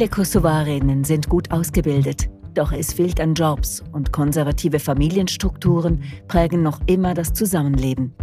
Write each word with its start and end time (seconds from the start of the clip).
Viele 0.00 0.12
Kosovarinnen 0.12 1.04
sind 1.04 1.28
gut 1.28 1.50
ausgebildet, 1.50 2.30
doch 2.54 2.72
es 2.72 2.94
fehlt 2.94 3.20
an 3.20 3.34
Jobs 3.34 3.84
und 3.92 4.14
konservative 4.14 4.78
Familienstrukturen 4.78 6.02
prägen 6.26 6.62
noch 6.62 6.80
immer 6.86 7.12
das 7.12 7.34
Zusammenleben. 7.34 8.14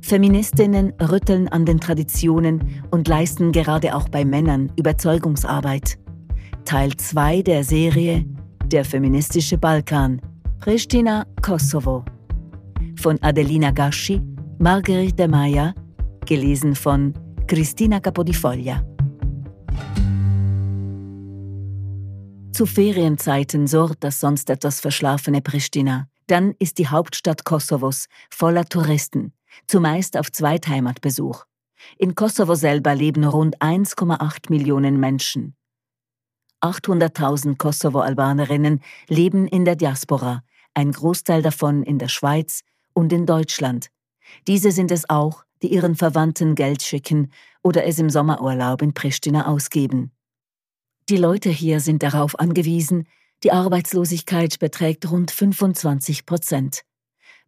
Feministinnen 0.00 0.92
rütteln 1.00 1.48
an 1.48 1.64
den 1.64 1.80
Traditionen 1.80 2.84
und 2.92 3.08
leisten 3.08 3.50
gerade 3.50 3.96
auch 3.96 4.08
bei 4.08 4.24
Männern 4.24 4.70
Überzeugungsarbeit. 4.76 5.98
Teil 6.64 6.96
2 6.96 7.42
der 7.42 7.64
Serie 7.64 8.24
Der 8.66 8.84
feministische 8.84 9.58
Balkan, 9.58 10.20
Pristina, 10.60 11.26
Kosovo. 11.42 12.04
Von 12.94 13.20
Adelina 13.22 13.72
Gaschi, 13.72 14.20
Margherita 14.60 15.26
Maia, 15.26 15.74
gelesen 16.26 16.76
von 16.76 17.12
Cristina 17.48 17.98
Capodifoglia. 17.98 18.84
Zu 22.58 22.66
Ferienzeiten 22.66 23.68
sorgt 23.68 24.02
das 24.02 24.18
sonst 24.18 24.50
etwas 24.50 24.80
verschlafene 24.80 25.40
Pristina. 25.40 26.08
Dann 26.26 26.56
ist 26.58 26.78
die 26.78 26.88
Hauptstadt 26.88 27.44
Kosovos 27.44 28.06
voller 28.30 28.64
Touristen, 28.64 29.32
zumeist 29.68 30.16
auf 30.16 30.32
Zweitheimatbesuch. 30.32 31.44
In 31.98 32.16
Kosovo 32.16 32.56
selber 32.56 32.96
leben 32.96 33.22
rund 33.22 33.62
1,8 33.62 34.50
Millionen 34.50 34.98
Menschen. 34.98 35.54
800.000 36.60 37.58
Kosovo-Albanerinnen 37.58 38.80
leben 39.06 39.46
in 39.46 39.64
der 39.64 39.76
Diaspora, 39.76 40.42
ein 40.74 40.90
Großteil 40.90 41.42
davon 41.42 41.84
in 41.84 42.00
der 42.00 42.08
Schweiz 42.08 42.62
und 42.92 43.12
in 43.12 43.24
Deutschland. 43.24 43.90
Diese 44.48 44.72
sind 44.72 44.90
es 44.90 45.08
auch, 45.08 45.44
die 45.62 45.72
ihren 45.72 45.94
Verwandten 45.94 46.56
Geld 46.56 46.82
schicken 46.82 47.30
oder 47.62 47.84
es 47.84 48.00
im 48.00 48.10
Sommerurlaub 48.10 48.82
in 48.82 48.94
Pristina 48.94 49.46
ausgeben. 49.46 50.10
Die 51.08 51.16
Leute 51.16 51.48
hier 51.48 51.80
sind 51.80 52.02
darauf 52.02 52.38
angewiesen, 52.38 53.06
die 53.42 53.50
Arbeitslosigkeit 53.50 54.58
beträgt 54.58 55.10
rund 55.10 55.30
25 55.30 56.26
Prozent. 56.26 56.82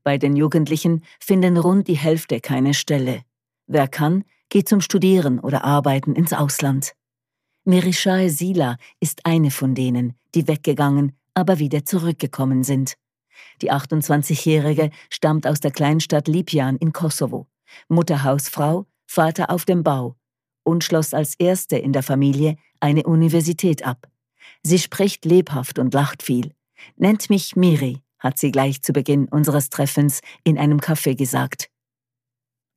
Bei 0.03 0.17
den 0.17 0.35
Jugendlichen 0.35 1.05
finden 1.21 1.59
rund 1.59 1.87
die 1.87 1.99
Hälfte 1.99 2.41
keine 2.41 2.73
Stelle. 2.73 3.23
Wer 3.67 3.87
kann, 3.87 4.25
geht 4.49 4.67
zum 4.67 4.81
Studieren 4.81 5.39
oder 5.39 5.63
Arbeiten 5.63 6.15
ins 6.15 6.33
Ausland. 6.33 6.95
Merishae 7.65 8.31
Sila 8.31 8.79
ist 8.99 9.27
eine 9.27 9.51
von 9.51 9.75
denen, 9.75 10.15
die 10.35 10.49
weggegangen, 10.49 11.13
aber 11.35 11.59
wieder 11.59 11.85
zurückgekommen 11.85 12.65
sind. 12.65 12.95
Die 13.61 13.71
28-Jährige 13.71 14.91
stammt 15.11 15.47
aus 15.47 15.61
der 15.61 15.71
Kleinstadt 15.71 16.29
Lipjan 16.29 16.77
in 16.77 16.95
Kosovo. 16.95 17.47
Mutterhausfrau, 17.89 18.87
Vater 19.07 19.51
auf 19.51 19.67
dem 19.67 19.83
Bau, 19.83 20.17
und 20.63 20.85
schloss 20.85 21.15
als 21.15 21.35
erste 21.39 21.77
in 21.77 21.93
der 21.93 22.03
Familie 22.03 22.57
eine 22.81 23.05
Universität 23.05 23.85
ab. 23.85 24.09
Sie 24.63 24.79
spricht 24.79 25.25
lebhaft 25.25 25.79
und 25.79 25.95
lacht 25.95 26.23
viel. 26.23 26.53
Nennt 26.97 27.31
mich 27.31 27.57
Miri, 27.57 28.03
hat 28.19 28.39
sie 28.39 28.51
gleich 28.51 28.83
zu 28.83 28.93
Beginn 28.93 29.27
unseres 29.29 29.71
Treffens 29.71 30.21
in 30.45 30.59
einem 30.59 30.79
Café 30.79 31.15
gesagt. 31.15 31.71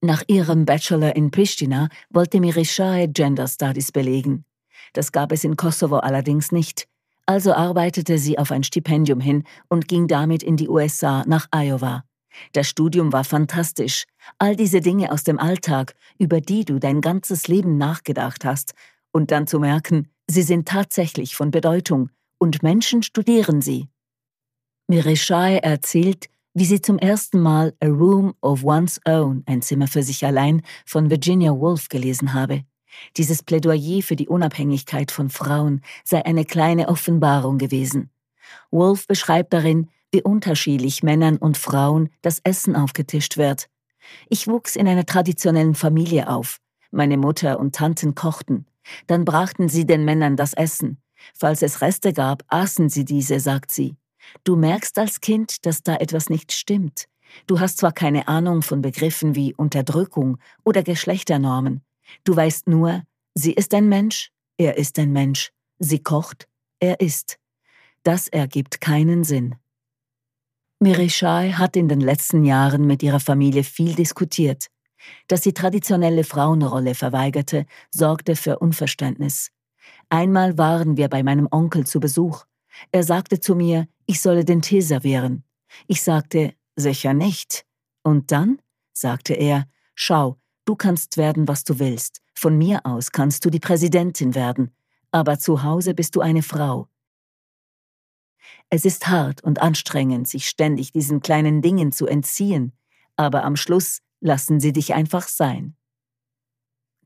Nach 0.02 0.24
ihrem 0.28 0.66
Bachelor 0.66 1.16
in 1.16 1.32
Pristina 1.32 1.88
wollte 2.10 2.42
Miri 2.42 2.66
Shah 2.66 3.06
Gender 3.06 3.48
Studies 3.48 3.92
belegen. 3.92 4.46
Das 4.92 5.12
gab 5.12 5.32
es 5.32 5.44
in 5.44 5.56
Kosovo 5.56 5.98
allerdings 5.98 6.52
nicht. 6.52 6.88
Also 7.26 7.54
arbeitete 7.54 8.18
sie 8.18 8.38
auf 8.38 8.52
ein 8.52 8.64
Stipendium 8.64 9.22
hin 9.22 9.44
und 9.70 9.88
ging 9.88 10.08
damit 10.08 10.44
in 10.44 10.58
die 10.58 10.68
USA 10.68 11.24
nach 11.26 11.48
Iowa. 11.52 12.04
Das 12.52 12.68
Studium 12.68 13.14
war 13.14 13.24
fantastisch. 13.24 14.06
All 14.38 14.56
diese 14.56 14.82
Dinge 14.82 15.12
aus 15.12 15.24
dem 15.24 15.40
Alltag, 15.40 15.96
über 16.18 16.42
die 16.42 16.66
du 16.66 16.80
dein 16.80 17.02
ganzes 17.02 17.48
Leben 17.48 17.78
nachgedacht 17.78 18.46
hast, 18.46 18.74
und 19.12 19.32
dann 19.32 19.48
zu 19.48 19.60
merken, 19.60 20.10
sie 20.28 20.42
sind 20.42 20.68
tatsächlich 20.68 21.36
von 21.36 21.52
Bedeutung 21.52 22.10
und 22.40 22.64
Menschen 22.64 23.04
studieren 23.04 23.62
sie. 23.62 23.88
Mireshai 24.88 25.58
erzählt, 25.58 26.28
wie 26.54 26.66
sie 26.66 26.82
zum 26.82 27.00
ersten 27.00 27.40
Mal 27.40 27.74
A 27.80 27.88
Room 27.88 28.34
of 28.42 28.64
One's 28.64 29.00
Own, 29.06 29.44
ein 29.46 29.62
Zimmer 29.62 29.88
für 29.88 30.04
sich 30.04 30.26
allein, 30.26 30.62
von 30.86 31.10
Virginia 31.10 31.52
Woolf 31.52 31.90
gelesen 31.90 32.34
habe. 32.34 32.64
Dieses 33.18 33.42
Plädoyer 33.42 34.02
für 34.04 34.16
die 34.16 34.28
Unabhängigkeit 34.28 35.12
von 35.12 35.30
Frauen 35.30 35.82
sei 36.04 36.26
eine 36.26 36.46
kleine 36.46 36.90
Offenbarung 36.90 37.58
gewesen. 37.58 38.12
Woolf 38.70 39.08
beschreibt 39.08 39.54
darin, 39.54 39.90
wie 40.14 40.22
unterschiedlich 40.22 41.04
Männern 41.04 41.38
und 41.38 41.58
Frauen 41.58 42.10
das 42.22 42.40
Essen 42.44 42.76
aufgetischt 42.76 43.38
wird. 43.38 43.68
Ich 44.30 44.48
wuchs 44.48 44.76
in 44.76 44.88
einer 44.88 45.06
traditionellen 45.06 45.76
Familie 45.76 46.30
auf. 46.30 46.60
Meine 46.92 47.18
Mutter 47.18 47.60
und 47.60 47.76
Tanten 47.76 48.16
kochten. 48.16 48.68
Dann 49.08 49.26
brachten 49.26 49.70
sie 49.70 49.86
den 49.86 50.06
Männern 50.06 50.36
das 50.36 50.54
Essen. 50.54 51.02
Falls 51.34 51.62
es 51.62 51.82
Reste 51.82 52.14
gab, 52.14 52.44
aßen 52.48 52.90
sie 52.90 53.06
diese, 53.06 53.40
sagt 53.40 53.72
sie. 53.72 53.96
Du 54.44 54.56
merkst 54.56 54.98
als 55.00 55.20
Kind, 55.20 55.66
dass 55.66 55.84
da 55.84 55.96
etwas 55.96 56.30
nicht 56.30 56.52
stimmt. 56.52 57.08
Du 57.48 57.60
hast 57.60 57.80
zwar 57.80 57.92
keine 57.92 58.28
Ahnung 58.28 58.62
von 58.62 58.82
Begriffen 58.82 59.36
wie 59.36 59.56
Unterdrückung 59.56 60.38
oder 60.64 60.84
Geschlechternormen. 60.84 61.82
Du 62.24 62.36
weißt 62.36 62.68
nur, 62.68 63.04
sie 63.34 63.54
ist 63.54 63.74
ein 63.74 63.90
Mensch, 63.90 64.32
er 64.58 64.78
ist 64.78 65.00
ein 65.00 65.12
Mensch. 65.12 65.52
Sie 65.80 66.00
kocht, 66.00 66.48
er 66.80 67.00
isst. 67.00 67.40
Das 68.04 68.28
ergibt 68.28 68.82
keinen 68.82 69.24
Sinn. 69.24 69.56
Mirishai 70.80 71.52
hat 71.52 71.76
in 71.76 71.88
den 71.88 72.02
letzten 72.02 72.44
Jahren 72.44 72.86
mit 72.86 73.04
ihrer 73.04 73.20
Familie 73.20 73.64
viel 73.64 73.96
diskutiert. 73.96 74.68
Dass 75.28 75.44
sie 75.44 75.54
traditionelle 75.54 76.24
Frauenrolle 76.24 76.96
verweigerte, 76.96 77.66
sorgte 77.92 78.36
für 78.36 78.60
Unverständnis. 78.60 79.52
Einmal 80.10 80.58
waren 80.58 80.98
wir 80.98 81.10
bei 81.10 81.24
meinem 81.24 81.48
Onkel 81.52 81.86
zu 81.86 82.00
Besuch. 82.00 82.46
Er 82.92 83.04
sagte 83.04 83.40
zu 83.40 83.56
mir, 83.56 83.88
ich 84.06 84.22
solle 84.22 84.46
den 84.46 84.62
Tee 84.62 84.82
servieren. 84.82 85.44
Ich 85.88 86.04
sagte, 86.04 86.54
sicher 86.76 87.14
nicht. 87.14 87.66
Und 88.04 88.32
dann? 88.32 88.60
sagte 88.94 89.34
er, 89.34 89.66
schau, 89.96 90.38
du 90.66 90.76
kannst 90.76 91.18
werden, 91.18 91.48
was 91.48 91.64
du 91.64 91.80
willst. 91.80 92.22
Von 92.36 92.58
mir 92.58 92.86
aus 92.86 93.12
kannst 93.12 93.46
du 93.46 93.50
die 93.50 93.60
Präsidentin 93.60 94.36
werden. 94.36 94.76
Aber 95.12 95.40
zu 95.40 95.64
Hause 95.64 95.94
bist 95.94 96.16
du 96.16 96.22
eine 96.22 96.44
Frau. 96.44 96.88
Es 98.76 98.86
ist 98.86 99.08
hart 99.08 99.44
und 99.44 99.62
anstrengend, 99.62 100.28
sich 100.28 100.50
ständig 100.50 100.92
diesen 100.92 101.22
kleinen 101.22 101.62
Dingen 101.62 101.92
zu 101.92 102.08
entziehen, 102.08 102.74
aber 103.16 103.44
am 103.44 103.56
Schluss 103.56 104.00
lassen 104.20 104.60
sie 104.60 104.74
dich 104.74 104.96
einfach 104.96 105.28
sein. 105.28 105.76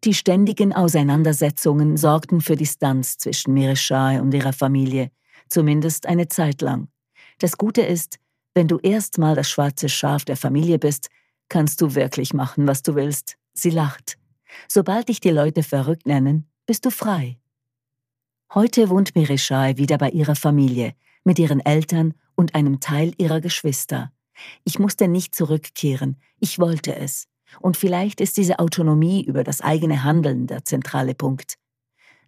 Die 0.06 0.14
ständigen 0.14 0.72
Auseinandersetzungen 0.72 1.98
sorgten 1.98 2.40
für 2.40 2.56
Distanz 2.56 3.18
zwischen 3.18 3.54
Mirishai 3.54 4.22
und 4.22 4.34
ihrer 4.34 4.54
Familie, 4.54 5.12
zumindest 5.50 6.06
eine 6.06 6.30
Zeit 6.30 6.62
lang. 6.62 6.88
Das 7.40 7.58
Gute 7.58 7.82
ist, 7.82 8.18
wenn 8.56 8.70
du 8.70 8.80
erstmal 8.80 9.36
das 9.36 9.50
schwarze 9.50 9.90
Schaf 9.90 10.24
der 10.24 10.38
Familie 10.38 10.80
bist, 10.80 11.10
kannst 11.50 11.82
du 11.82 11.96
wirklich 11.96 12.34
machen, 12.34 12.66
was 12.66 12.82
du 12.82 12.96
willst. 12.96 13.36
Sie 13.54 13.72
lacht. 13.72 14.18
Sobald 14.70 15.10
dich 15.10 15.20
die 15.20 15.32
Leute 15.32 15.64
verrückt 15.64 16.08
nennen, 16.08 16.50
bist 16.66 16.86
du 16.86 16.92
frei. 16.92 17.38
Heute 18.54 18.90
wohnt 18.90 19.16
Mirishai 19.16 19.76
wieder 19.76 19.98
bei 19.98 20.12
ihrer 20.12 20.38
Familie, 20.38 20.94
mit 21.24 21.40
ihren 21.40 21.60
Eltern 21.60 22.14
und 22.36 22.56
einem 22.56 22.80
Teil 22.80 23.14
ihrer 23.18 23.42
Geschwister. 23.42 24.12
Ich 24.64 24.80
musste 24.80 25.08
nicht 25.08 25.36
zurückkehren, 25.36 26.18
ich 26.40 26.60
wollte 26.60 26.96
es. 26.96 27.28
Und 27.62 27.78
vielleicht 27.78 28.22
ist 28.22 28.38
diese 28.38 28.60
Autonomie 28.60 29.24
über 29.24 29.44
das 29.44 29.62
eigene 29.62 30.04
Handeln 30.04 30.48
der 30.48 30.66
zentrale 30.66 31.16
Punkt. 31.16 31.56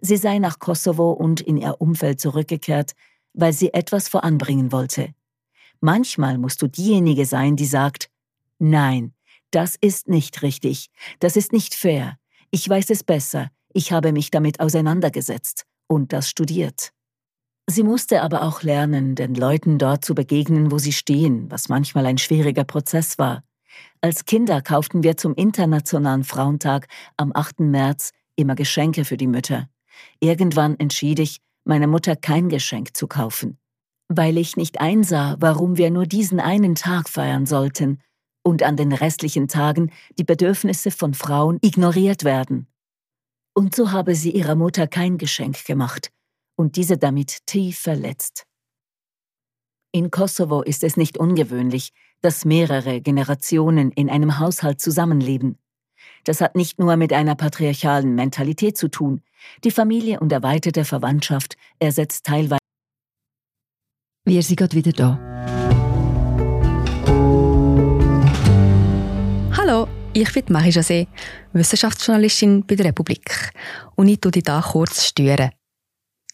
Sie 0.02 0.18
sei 0.18 0.40
nach 0.40 0.60
Kosovo 0.60 1.12
und 1.12 1.42
in 1.42 1.58
ihr 1.58 1.76
Umfeld 1.80 2.22
zurückgekehrt, 2.22 2.94
weil 3.34 3.54
sie 3.54 3.74
etwas 3.74 4.08
voranbringen 4.08 4.72
wollte. 4.72 5.14
Manchmal 5.82 6.38
musst 6.38 6.62
du 6.62 6.68
diejenige 6.68 7.26
sein, 7.26 7.56
die 7.56 7.66
sagt, 7.66 8.10
nein, 8.60 9.14
das 9.52 9.76
ist 9.80 10.08
nicht 10.08 10.42
richtig, 10.42 10.90
das 11.20 11.36
ist 11.36 11.52
nicht 11.52 11.76
fair, 11.76 12.18
ich 12.52 12.68
weiß 12.68 12.90
es 12.90 13.04
besser, 13.04 13.50
ich 13.74 13.92
habe 13.92 14.12
mich 14.12 14.32
damit 14.32 14.60
auseinandergesetzt 14.60 15.66
und 15.88 16.14
das 16.14 16.30
studiert. 16.30 16.92
Sie 17.70 17.84
musste 17.84 18.24
aber 18.24 18.42
auch 18.42 18.64
lernen, 18.64 19.14
den 19.14 19.36
Leuten 19.36 19.78
dort 19.78 20.04
zu 20.04 20.16
begegnen, 20.16 20.72
wo 20.72 20.80
sie 20.80 20.92
stehen, 20.92 21.52
was 21.52 21.70
manchmal 21.70 22.08
ein 22.08 22.18
schwieriger 22.18 22.64
Prozess 22.64 23.20
war. 23.20 23.44
Als 24.02 24.26
Kinder 24.26 24.64
kauften 24.64 25.04
wir 25.04 25.18
zum 25.18 25.36
Internationalen 25.36 26.24
Frauentag 26.24 26.88
am 27.16 27.32
8. 27.32 27.60
März 27.60 28.12
immer 28.36 28.56
Geschenke 28.56 29.06
für 29.06 29.18
die 29.18 29.28
Mütter. 29.28 29.70
Irgendwann 30.20 30.80
entschied 30.80 31.20
ich, 31.20 31.42
meiner 31.64 31.86
Mutter 31.86 32.16
kein 32.16 32.50
Geschenk 32.50 32.98
zu 32.98 33.06
kaufen, 33.06 33.60
weil 34.08 34.40
ich 34.40 34.58
nicht 34.58 34.82
einsah, 34.82 35.36
warum 35.40 35.78
wir 35.78 35.92
nur 35.92 36.08
diesen 36.08 36.40
einen 36.40 36.74
Tag 36.74 37.08
feiern 37.08 37.46
sollten 37.46 38.00
und 38.42 38.64
an 38.64 38.78
den 38.78 38.94
restlichen 38.94 39.48
Tagen 39.48 39.92
die 40.18 40.24
Bedürfnisse 40.24 40.90
von 40.90 41.14
Frauen 41.14 41.60
ignoriert 41.62 42.24
werden. 42.24 42.66
Und 43.54 43.76
so 43.76 43.92
habe 43.92 44.16
sie 44.16 44.32
ihrer 44.32 44.56
Mutter 44.56 44.88
kein 44.88 45.20
Geschenk 45.20 45.66
gemacht 45.66 46.10
und 46.60 46.76
diese 46.76 46.98
damit 46.98 47.46
tief 47.46 47.80
verletzt. 47.80 48.44
In 49.94 50.12
Kosovo 50.12 50.62
ist 50.62 50.84
es 50.84 50.98
nicht 50.98 51.18
ungewöhnlich, 51.18 51.94
dass 52.22 52.44
mehrere 52.44 53.00
Generationen 53.00 53.92
in 53.94 54.10
einem 54.10 54.40
Haushalt 54.40 54.82
zusammenleben. 54.82 55.58
Das 56.26 56.42
hat 56.42 56.58
nicht 56.58 56.78
nur 56.78 56.98
mit 56.98 57.14
einer 57.14 57.36
patriarchalen 57.36 58.14
Mentalität 58.14 58.78
zu 58.78 58.90
tun. 58.90 59.22
Die 59.64 59.72
Familie 59.72 60.20
und 60.20 60.34
erweiterte 60.34 60.84
Verwandtschaft 60.84 61.56
ersetzt 61.80 62.26
teilweise. 62.26 62.60
Wir 64.26 64.44
sind 64.44 64.58
gerade 64.58 64.76
wieder 64.76 64.92
da. 64.92 65.18
Hallo, 69.56 69.88
ich 70.12 70.34
bin 70.34 70.44
Marie 70.50 70.72
José, 70.72 71.08
Wissenschaftsjournalistin 71.54 72.66
bei 72.68 72.76
der 72.76 72.88
Republik. 72.88 73.54
Und 73.96 74.10
ich 74.10 74.20
tue 74.20 74.34
dich 74.34 74.44
hier 74.46 74.62
kurz 74.62 75.06
stören. 75.06 75.52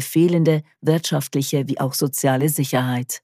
Fehlende 0.00 0.62
wirtschaftliche 0.80 1.68
wie 1.68 1.80
auch 1.80 1.94
soziale 1.94 2.48
Sicherheit. 2.48 3.22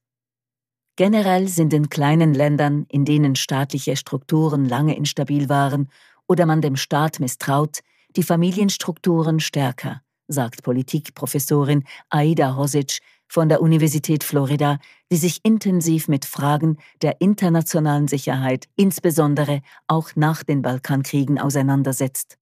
Generell 0.96 1.46
sind 1.46 1.72
in 1.72 1.90
kleinen 1.90 2.34
Ländern, 2.34 2.84
in 2.88 3.04
denen 3.04 3.36
staatliche 3.36 3.96
Strukturen 3.96 4.64
lange 4.64 4.96
instabil 4.96 5.48
waren 5.48 5.88
oder 6.26 6.44
man 6.44 6.60
dem 6.60 6.76
Staat 6.76 7.20
misstraut, 7.20 7.80
die 8.16 8.24
Familienstrukturen 8.24 9.38
stärker, 9.38 10.02
sagt 10.26 10.62
Politikprofessorin 10.64 11.84
Aida 12.10 12.56
Hosic 12.56 12.98
von 13.28 13.48
der 13.48 13.60
Universität 13.60 14.24
Florida, 14.24 14.78
die 15.12 15.16
sich 15.16 15.40
intensiv 15.44 16.08
mit 16.08 16.24
Fragen 16.24 16.78
der 17.02 17.20
internationalen 17.20 18.08
Sicherheit, 18.08 18.66
insbesondere 18.74 19.60
auch 19.86 20.16
nach 20.16 20.42
den 20.42 20.62
Balkankriegen, 20.62 21.38
auseinandersetzt. 21.38 22.38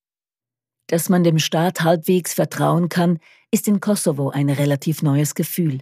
Dass 0.89 1.09
man 1.09 1.25
dem 1.25 1.39
Staat 1.39 1.83
halbwegs 1.83 2.35
vertrauen 2.35 2.89
kann, 2.89 3.19
ist 3.51 3.67
in 3.67 3.81
Kosovo 3.81 4.31
ein 4.31 4.49
relativ 4.51 5.03
neues 5.03 5.35
Gefühl. 5.35 5.81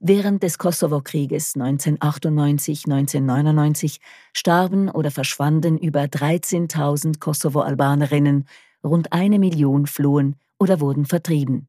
Während 0.00 0.42
des 0.42 0.58
Kosovo-Krieges 0.58 1.54
1998-1999 1.56 3.98
starben 4.32 4.88
oder 4.88 5.10
verschwanden 5.10 5.76
über 5.78 6.02
13.000 6.02 7.18
Kosovo-Albanerinnen, 7.18 8.46
rund 8.84 9.12
eine 9.12 9.38
Million 9.38 9.86
flohen 9.86 10.36
oder 10.58 10.80
wurden 10.80 11.06
vertrieben. 11.06 11.68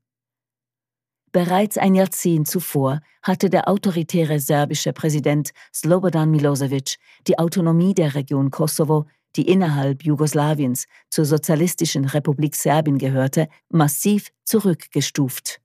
Bereits 1.31 1.77
ein 1.79 1.95
Jahrzehnt 1.95 2.47
zuvor 2.47 2.99
hatte 3.23 3.49
der 3.49 3.67
autoritäre 3.67 4.39
serbische 4.39 4.93
Präsident 4.93 5.49
Slobodan 5.73 6.29
Milosevic 6.29 6.97
die 7.27 7.39
Autonomie 7.39 7.95
der 7.95 8.13
Region 8.13 8.51
Kosovo, 8.51 9.07
die 9.35 9.47
innerhalb 9.47 10.03
Jugoslawiens 10.03 10.85
zur 11.09 11.25
Sozialistischen 11.25 12.05
Republik 12.05 12.55
Serbien 12.55 12.97
gehörte, 12.97 13.47
massiv 13.69 14.31
zurückgestuft. 14.43 15.59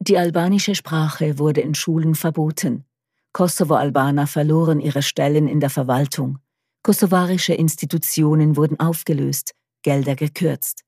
Die 0.00 0.16
albanische 0.16 0.74
Sprache 0.74 1.38
wurde 1.38 1.60
in 1.60 1.74
Schulen 1.74 2.14
verboten. 2.14 2.84
Kosovo-Albaner 3.32 4.26
verloren 4.26 4.80
ihre 4.80 5.02
Stellen 5.02 5.46
in 5.46 5.60
der 5.60 5.70
Verwaltung. 5.70 6.38
Kosovarische 6.82 7.54
Institutionen 7.54 8.56
wurden 8.56 8.80
aufgelöst, 8.80 9.52
Gelder 9.82 10.16
gekürzt. 10.16 10.84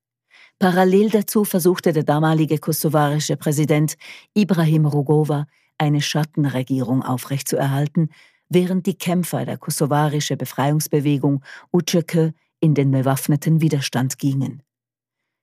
Parallel 0.58 1.10
dazu 1.10 1.44
versuchte 1.44 1.92
der 1.92 2.04
damalige 2.04 2.58
kosovarische 2.58 3.36
Präsident 3.36 3.96
Ibrahim 4.34 4.86
Rugova 4.86 5.46
eine 5.78 6.00
Schattenregierung 6.00 7.02
aufrechtzuerhalten, 7.02 8.10
während 8.54 8.86
die 8.86 8.96
Kämpfer 8.96 9.44
der 9.44 9.58
kosovarische 9.58 10.36
Befreiungsbewegung 10.36 11.42
UCK 11.72 12.32
in 12.60 12.74
den 12.74 12.90
bewaffneten 12.90 13.60
Widerstand 13.60 14.18
gingen. 14.18 14.62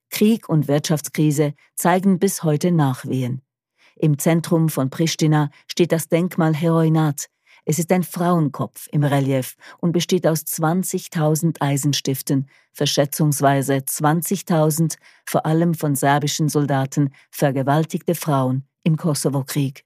Krieg 0.10 0.50
und 0.50 0.68
Wirtschaftskrise 0.68 1.54
zeigen 1.76 2.20
bis 2.20 2.44
heute 2.44 2.72
Nachwehen. 2.72 3.42
Im 3.96 4.18
Zentrum 4.18 4.70
von 4.70 4.90
Pristina 4.90 5.50
steht 5.68 5.92
das 5.92 6.08
Denkmal 6.08 6.56
Heroinat. 6.56 7.28
Es 7.66 7.78
ist 7.78 7.92
ein 7.92 8.04
Frauenkopf 8.04 8.88
im 8.92 9.04
Relief 9.04 9.56
und 9.80 9.92
besteht 9.92 10.26
aus 10.26 10.40
20.000 10.42 11.62
Eisenstiften, 11.62 12.50
für 12.72 12.88
schätzungsweise 12.88 13.74
20.000 13.74 14.98
vor 15.26 15.46
allem 15.46 15.74
von 15.74 15.96
serbischen 15.96 16.50
Soldaten 16.50 17.14
vergewaltigte 17.30 18.16
Frauen 18.16 18.66
im 18.84 18.96
Kosovo-Krieg. 18.96 19.86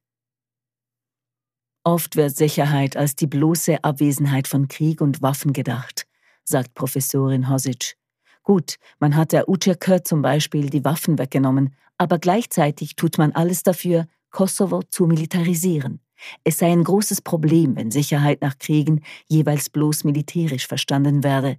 Oft 1.86 2.16
wird 2.16 2.38
Sicherheit 2.38 2.96
als 2.96 3.16
die 3.16 3.28
bloße 3.28 3.84
Abwesenheit 3.84 4.48
von 4.48 4.70
Krieg 4.70 5.02
und 5.02 5.22
Waffen 5.22 5.52
gedacht, 5.52 6.08
sagt 6.46 6.74
Professorin 6.76 7.50
Hosic. 7.50 7.98
Gut, 8.42 8.78
man 9.00 9.18
hat 9.18 9.34
der 9.34 9.50
UCK 9.50 10.06
zum 10.06 10.22
Beispiel 10.22 10.70
die 10.70 10.86
Waffen 10.86 11.18
weggenommen, 11.18 11.76
aber 11.98 12.20
gleichzeitig 12.20 12.96
tut 12.96 13.18
man 13.18 13.34
alles 13.34 13.64
dafür, 13.64 14.08
Kosovo 14.32 14.82
zu 14.84 15.08
militarisieren. 15.08 16.00
Es 16.46 16.60
sei 16.60 16.72
ein 16.72 16.86
großes 16.86 17.22
Problem, 17.22 17.76
wenn 17.76 17.92
Sicherheit 17.92 18.42
nach 18.42 18.58
Kriegen 18.58 19.02
jeweils 19.28 19.70
bloß 19.70 20.06
militärisch 20.06 20.68
verstanden 20.68 21.22
werde. 21.22 21.58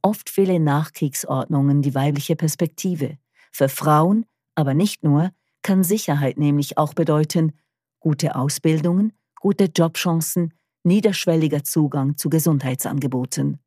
Oft 0.00 0.30
fehle 0.30 0.60
Nachkriegsordnungen 0.60 1.82
die 1.82 1.94
weibliche 1.94 2.36
Perspektive. 2.36 3.18
Für 3.52 3.68
Frauen, 3.68 4.24
aber 4.54 4.72
nicht 4.72 5.04
nur, 5.04 5.30
kann 5.62 5.84
Sicherheit 5.84 6.38
nämlich 6.38 6.78
auch 6.78 6.94
bedeuten 6.94 7.52
gute 8.00 8.34
Ausbildungen, 8.34 9.12
gute 9.40 9.64
Jobchancen, 9.64 10.54
niederschwelliger 10.84 11.64
Zugang 11.64 12.16
zu 12.16 12.30
Gesundheitsangeboten. 12.30 13.58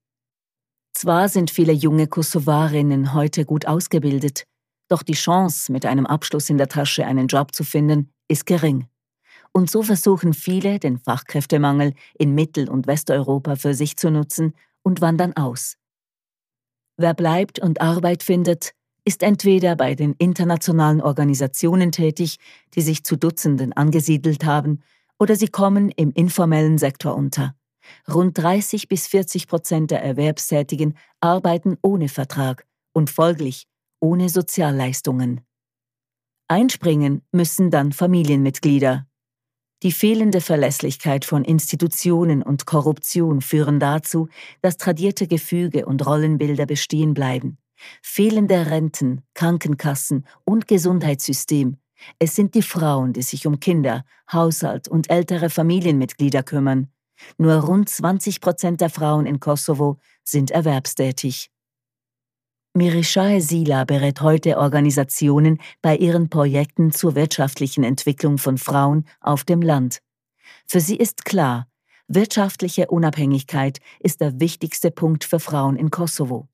Zwar 0.94 1.30
sind 1.30 1.52
viele 1.52 1.72
junge 1.72 2.08
Kosovarinnen 2.08 3.14
heute 3.14 3.46
gut 3.46 3.66
ausgebildet, 3.66 4.46
doch 4.90 5.04
die 5.04 5.14
Chance, 5.14 5.72
mit 5.72 5.86
einem 5.86 6.06
Abschluss 6.06 6.50
in 6.50 6.58
der 6.58 6.68
Tasche 6.68 7.06
einen 7.06 7.28
Job 7.28 7.56
zu 7.56 7.64
finden, 7.64 8.12
ist 8.28 8.46
gering. 8.46 8.88
Und 9.54 9.70
so 9.70 9.84
versuchen 9.84 10.34
viele, 10.34 10.80
den 10.80 10.98
Fachkräftemangel 10.98 11.94
in 12.18 12.36
Mittel- 12.36 12.70
und 12.70 12.88
Westeuropa 12.88 13.56
für 13.56 13.74
sich 13.74 13.98
zu 13.98 14.12
nutzen 14.12 14.54
und 14.84 15.02
wandern 15.02 15.36
aus. 15.36 15.78
Wer 16.98 17.14
bleibt 17.14 17.60
und 17.60 17.82
Arbeit 17.82 18.22
findet, 18.24 18.74
ist 19.04 19.24
entweder 19.24 19.76
bei 19.76 19.96
den 19.96 20.14
internationalen 20.14 21.02
Organisationen 21.02 21.92
tätig, 21.92 22.38
die 22.76 22.82
sich 22.82 23.04
zu 23.04 23.16
Dutzenden 23.16 23.74
angesiedelt 23.74 24.46
haben, 24.46 24.84
oder 25.22 25.36
sie 25.36 25.50
kommen 25.50 25.92
im 25.92 26.12
informellen 26.14 26.80
Sektor 26.80 27.16
unter. 27.16 27.54
Rund 28.12 28.36
30 28.40 28.88
bis 28.88 29.06
40 29.06 29.48
Prozent 29.48 29.92
der 29.92 30.02
Erwerbstätigen 30.02 30.98
arbeiten 31.20 31.78
ohne 31.84 32.10
Vertrag 32.10 32.66
und 32.92 33.12
folglich 33.12 33.68
ohne 34.00 34.30
Sozialleistungen. 34.30 35.42
Einspringen 36.48 37.22
müssen 37.32 37.70
dann 37.70 37.92
Familienmitglieder. 37.92 39.06
Die 39.84 39.92
fehlende 39.92 40.42
Verlässlichkeit 40.42 41.24
von 41.24 41.46
Institutionen 41.46 42.42
und 42.42 42.66
Korruption 42.66 43.42
führen 43.42 43.80
dazu, 43.80 44.28
dass 44.64 44.78
tradierte 44.78 45.28
Gefüge 45.28 45.86
und 45.86 46.04
Rollenbilder 46.04 46.66
bestehen 46.66 47.14
bleiben. 47.14 47.60
Fehlende 48.02 48.72
Renten, 48.72 49.22
Krankenkassen 49.36 50.26
und 50.46 50.68
Gesundheitssystem. 50.68 51.78
Es 52.20 52.36
sind 52.36 52.56
die 52.56 52.62
Frauen, 52.62 53.14
die 53.14 53.22
sich 53.22 53.48
um 53.48 53.60
Kinder, 53.60 54.04
Haushalt 54.32 54.88
und 54.88 55.10
ältere 55.10 55.50
Familienmitglieder 55.50 56.44
kümmern. 56.44 56.92
Nur 57.38 57.56
rund 57.56 57.90
20 57.90 58.42
Prozent 58.42 58.82
der 58.82 58.90
Frauen 58.90 59.26
in 59.26 59.40
Kosovo 59.40 60.00
sind 60.24 60.52
erwerbstätig. 60.52 61.52
Mirishae 62.74 63.42
Sila 63.42 63.84
berät 63.84 64.22
heute 64.22 64.58
Organisationen 64.58 65.60
bei 65.82 65.98
ihren 65.98 66.30
Projekten 66.30 66.92
zur 66.92 67.16
wirtschaftlichen 67.16 67.84
Entwicklung 67.84 68.38
von 68.38 68.58
Frauen 68.58 69.06
auf 69.20 69.44
dem 69.44 69.62
Land. 69.62 70.00
Für 70.68 70.80
sie 70.80 70.96
ist 70.96 71.26
klar, 71.26 71.68
wirtschaftliche 72.08 72.88
Unabhängigkeit 72.88 73.80
ist 74.00 74.22
der 74.22 74.40
wichtigste 74.40 74.90
Punkt 74.90 75.26
für 75.26 75.42
Frauen 75.42 75.76
in 75.76 75.92
Kosovo. 75.92 76.48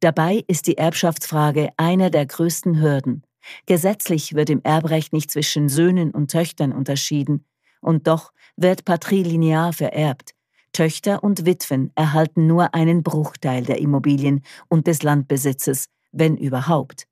Dabei 0.00 0.44
ist 0.48 0.66
die 0.66 0.78
Erbschaftsfrage 0.78 1.70
einer 1.76 2.10
der 2.10 2.26
größten 2.26 2.80
Hürden. 2.80 3.22
Gesetzlich 3.66 4.34
wird 4.34 4.50
im 4.50 4.60
Erbrecht 4.62 5.12
nicht 5.12 5.30
zwischen 5.30 5.68
Söhnen 5.68 6.10
und 6.10 6.30
Töchtern 6.30 6.72
unterschieden, 6.72 7.44
und 7.80 8.06
doch 8.06 8.32
wird 8.56 8.84
patrilinear 8.84 9.72
vererbt. 9.72 10.34
Töchter 10.72 11.22
und 11.22 11.46
Witwen 11.46 11.92
erhalten 11.94 12.46
nur 12.46 12.74
einen 12.74 13.02
Bruchteil 13.02 13.62
der 13.64 13.78
Immobilien 13.78 14.42
und 14.68 14.86
des 14.86 15.02
Landbesitzes, 15.02 15.86
wenn 16.10 16.36
überhaupt. 16.36 17.06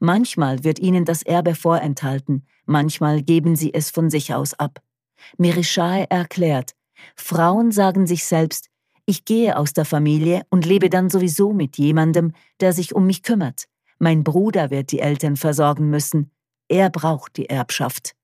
Manchmal 0.00 0.64
wird 0.64 0.78
ihnen 0.78 1.04
das 1.04 1.22
Erbe 1.22 1.54
vorenthalten, 1.54 2.46
manchmal 2.66 3.22
geben 3.22 3.56
sie 3.56 3.72
es 3.72 3.90
von 3.90 4.10
sich 4.10 4.34
aus 4.34 4.54
ab. 4.54 4.80
Mirischai 5.38 6.04
erklärt, 6.04 6.72
Frauen 7.14 7.72
sagen 7.72 8.06
sich 8.06 8.24
selbst, 8.24 8.68
ich 9.06 9.24
gehe 9.24 9.56
aus 9.56 9.72
der 9.72 9.84
Familie 9.84 10.42
und 10.50 10.66
lebe 10.66 10.90
dann 10.90 11.10
sowieso 11.10 11.52
mit 11.52 11.78
jemandem, 11.78 12.32
der 12.60 12.72
sich 12.72 12.94
um 12.94 13.06
mich 13.06 13.22
kümmert. 13.22 13.66
Mein 13.98 14.24
Bruder 14.24 14.70
wird 14.70 14.92
die 14.92 15.00
Eltern 15.00 15.36
versorgen 15.36 15.90
müssen. 15.90 16.30
Er 16.68 16.90
braucht 16.90 17.36
die 17.36 17.48
Erbschaft. 17.48 18.14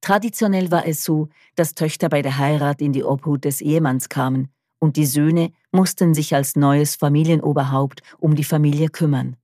Traditionell 0.00 0.70
war 0.70 0.86
es 0.86 1.04
so, 1.04 1.28
dass 1.56 1.74
Töchter 1.74 2.08
bei 2.08 2.22
der 2.22 2.38
Heirat 2.38 2.80
in 2.80 2.92
die 2.92 3.04
Obhut 3.04 3.44
des 3.44 3.60
Ehemanns 3.60 4.08
kamen 4.08 4.48
und 4.80 4.96
die 4.96 5.06
Söhne 5.06 5.52
mussten 5.70 6.14
sich 6.14 6.34
als 6.34 6.56
neues 6.56 6.96
Familienoberhaupt 6.96 8.02
um 8.18 8.34
die 8.34 8.44
Familie 8.44 8.88
kümmern. 8.88 9.36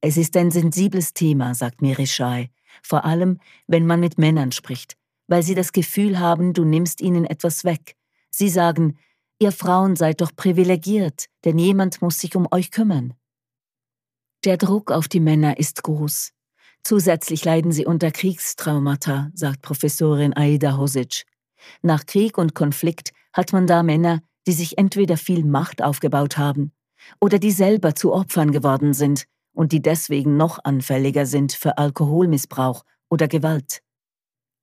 Es 0.00 0.16
ist 0.16 0.36
ein 0.36 0.50
sensibles 0.50 1.14
Thema, 1.14 1.54
sagt 1.54 1.80
Mirischai, 1.80 2.50
vor 2.82 3.04
allem 3.04 3.38
wenn 3.66 3.86
man 3.86 4.00
mit 4.00 4.18
Männern 4.18 4.52
spricht, 4.52 4.96
weil 5.28 5.42
sie 5.42 5.54
das 5.54 5.72
Gefühl 5.72 6.18
haben, 6.18 6.52
du 6.52 6.64
nimmst 6.64 7.00
ihnen 7.00 7.24
etwas 7.24 7.64
weg. 7.64 7.96
Sie 8.30 8.48
sagen, 8.48 8.98
ihr 9.38 9.52
Frauen 9.52 9.96
seid 9.96 10.20
doch 10.20 10.34
privilegiert, 10.34 11.26
denn 11.44 11.58
jemand 11.58 12.02
muss 12.02 12.18
sich 12.18 12.36
um 12.36 12.48
euch 12.50 12.70
kümmern. 12.70 13.14
Der 14.44 14.58
Druck 14.58 14.90
auf 14.90 15.08
die 15.08 15.20
Männer 15.20 15.58
ist 15.58 15.82
groß. 15.84 16.32
Zusätzlich 16.82 17.46
leiden 17.46 17.72
sie 17.72 17.86
unter 17.86 18.10
Kriegstraumata, 18.10 19.30
sagt 19.32 19.62
Professorin 19.62 20.36
Aida 20.36 20.76
Hosic. 20.76 21.24
Nach 21.80 22.04
Krieg 22.04 22.36
und 22.36 22.54
Konflikt 22.54 23.12
hat 23.32 23.54
man 23.54 23.66
da 23.66 23.82
Männer, 23.82 24.20
die 24.46 24.52
sich 24.52 24.76
entweder 24.76 25.16
viel 25.16 25.46
Macht 25.46 25.82
aufgebaut 25.82 26.36
haben 26.36 26.72
oder 27.22 27.38
die 27.38 27.52
selber 27.52 27.94
zu 27.94 28.12
Opfern 28.12 28.52
geworden 28.52 28.92
sind 28.92 29.24
und 29.54 29.72
die 29.72 29.80
deswegen 29.80 30.36
noch 30.36 30.58
anfälliger 30.62 31.24
sind 31.24 31.54
für 31.54 31.78
Alkoholmissbrauch 31.78 32.84
oder 33.08 33.28
Gewalt. 33.28 33.80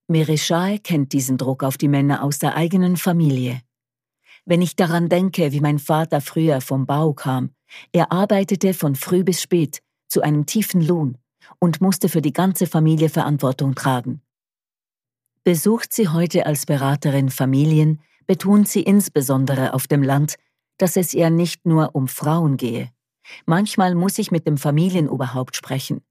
Merischai 0.08 0.78
kennt 0.78 1.12
diesen 1.12 1.40
Druck 1.40 1.64
auf 1.64 1.80
die 1.80 1.88
Männer 1.88 2.22
aus 2.22 2.38
der 2.38 2.56
eigenen 2.56 2.98
Familie. 2.98 3.62
Wenn 4.46 4.62
ich 4.62 4.76
daran 4.76 5.10
denke, 5.10 5.52
wie 5.52 5.62
mein 5.62 5.80
Vater 5.80 6.22
früher 6.22 6.62
vom 6.62 6.86
Bau 6.86 7.14
kam, 7.14 7.56
er 7.92 8.12
arbeitete 8.12 8.74
von 8.74 8.96
früh 8.96 9.24
bis 9.24 9.42
spät 9.42 9.82
zu 10.08 10.22
einem 10.22 10.46
tiefen 10.46 10.82
Lohn 10.82 11.18
und 11.60 11.82
musste 11.82 12.10
für 12.10 12.22
die 12.22 12.34
ganze 12.34 12.68
Familie 12.68 13.10
Verantwortung 13.10 13.76
tragen. 13.76 14.22
Besucht 15.44 15.94
sie 15.94 16.10
heute 16.10 16.46
als 16.46 16.66
Beraterin 16.66 17.30
Familien, 17.30 18.02
betont 18.28 18.68
sie 18.68 18.84
insbesondere 18.84 19.74
auf 19.74 19.88
dem 19.88 20.04
Land, 20.04 20.36
dass 20.78 20.98
es 20.98 21.14
ihr 21.14 21.30
nicht 21.30 21.66
nur 21.66 21.96
um 21.96 22.08
Frauen 22.08 22.58
gehe. 22.58 22.92
Manchmal 23.46 23.96
muss 23.96 24.18
ich 24.20 24.32
mit 24.32 24.48
dem 24.48 24.58
Familienoberhaupt 24.58 25.56
sprechen. 25.56 26.02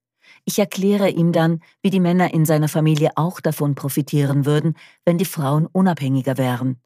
Ich 0.44 0.58
erkläre 0.58 1.10
ihm 1.10 1.32
dann, 1.32 1.60
wie 1.82 1.90
die 1.90 2.00
Männer 2.00 2.32
in 2.32 2.44
seiner 2.44 2.68
Familie 2.68 3.12
auch 3.16 3.40
davon 3.40 3.74
profitieren 3.74 4.46
würden, 4.46 4.74
wenn 5.04 5.18
die 5.18 5.24
Frauen 5.24 5.66
unabhängiger 5.66 6.38
wären. 6.38 6.80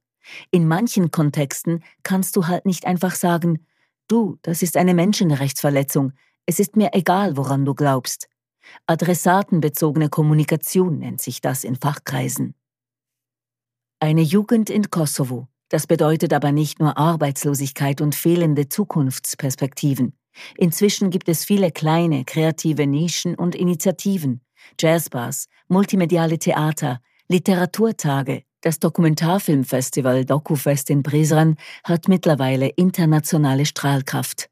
In 0.50 0.66
manchen 0.66 1.10
Kontexten 1.10 1.84
kannst 2.02 2.36
du 2.36 2.46
halt 2.46 2.66
nicht 2.66 2.86
einfach 2.86 3.14
sagen, 3.14 3.64
du, 4.08 4.38
das 4.42 4.62
ist 4.62 4.76
eine 4.76 4.94
Menschenrechtsverletzung, 4.94 6.12
es 6.46 6.60
ist 6.60 6.76
mir 6.76 6.90
egal, 6.92 7.36
woran 7.36 7.64
du 7.64 7.74
glaubst. 7.74 8.28
Adressatenbezogene 8.86 10.08
Kommunikation 10.08 10.98
nennt 10.98 11.20
sich 11.20 11.40
das 11.40 11.64
in 11.64 11.76
Fachkreisen. 11.76 12.54
Eine 14.00 14.22
Jugend 14.22 14.70
in 14.70 14.90
Kosovo, 14.90 15.48
das 15.68 15.86
bedeutet 15.86 16.32
aber 16.32 16.52
nicht 16.52 16.78
nur 16.78 16.98
Arbeitslosigkeit 16.98 18.00
und 18.00 18.14
fehlende 18.14 18.68
Zukunftsperspektiven. 18.68 20.16
Inzwischen 20.56 21.10
gibt 21.10 21.28
es 21.28 21.44
viele 21.44 21.70
kleine, 21.70 22.24
kreative 22.24 22.86
Nischen 22.86 23.34
und 23.34 23.54
Initiativen, 23.54 24.40
Jazzbars, 24.78 25.46
multimediale 25.68 26.38
Theater, 26.38 27.00
Literaturtage, 27.28 28.42
das 28.64 28.78
Dokumentarfilmfestival 28.78 30.24
DokuFest 30.24 30.88
in 30.88 31.02
Prizren 31.02 31.56
hat 31.84 32.08
mittlerweile 32.08 32.68
internationale 32.68 33.66
Strahlkraft. 33.66 34.48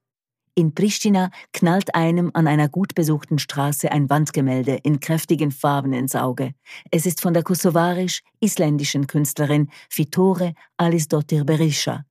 In 0.54 0.75
Pristina 0.75 1.31
knallt 1.54 1.95
einem 1.95 2.31
an 2.35 2.47
einer 2.47 2.69
gut 2.69 2.95
besuchten 2.95 3.38
Straße 3.38 3.90
ein 3.90 4.11
Wandgemälde 4.11 4.75
in 4.83 5.00
kräftigen 5.00 5.50
Farben 5.50 5.95
ins 5.95 6.14
Auge. 6.14 6.52
Es 6.90 7.07
ist 7.07 7.23
von 7.23 7.33
der 7.33 7.42
kosovarisch-isländischen 7.42 9.07
Künstlerin 9.07 9.71
Fitore 9.88 10.52
Alisdottir 10.76 11.45
Berisha. 11.45 12.04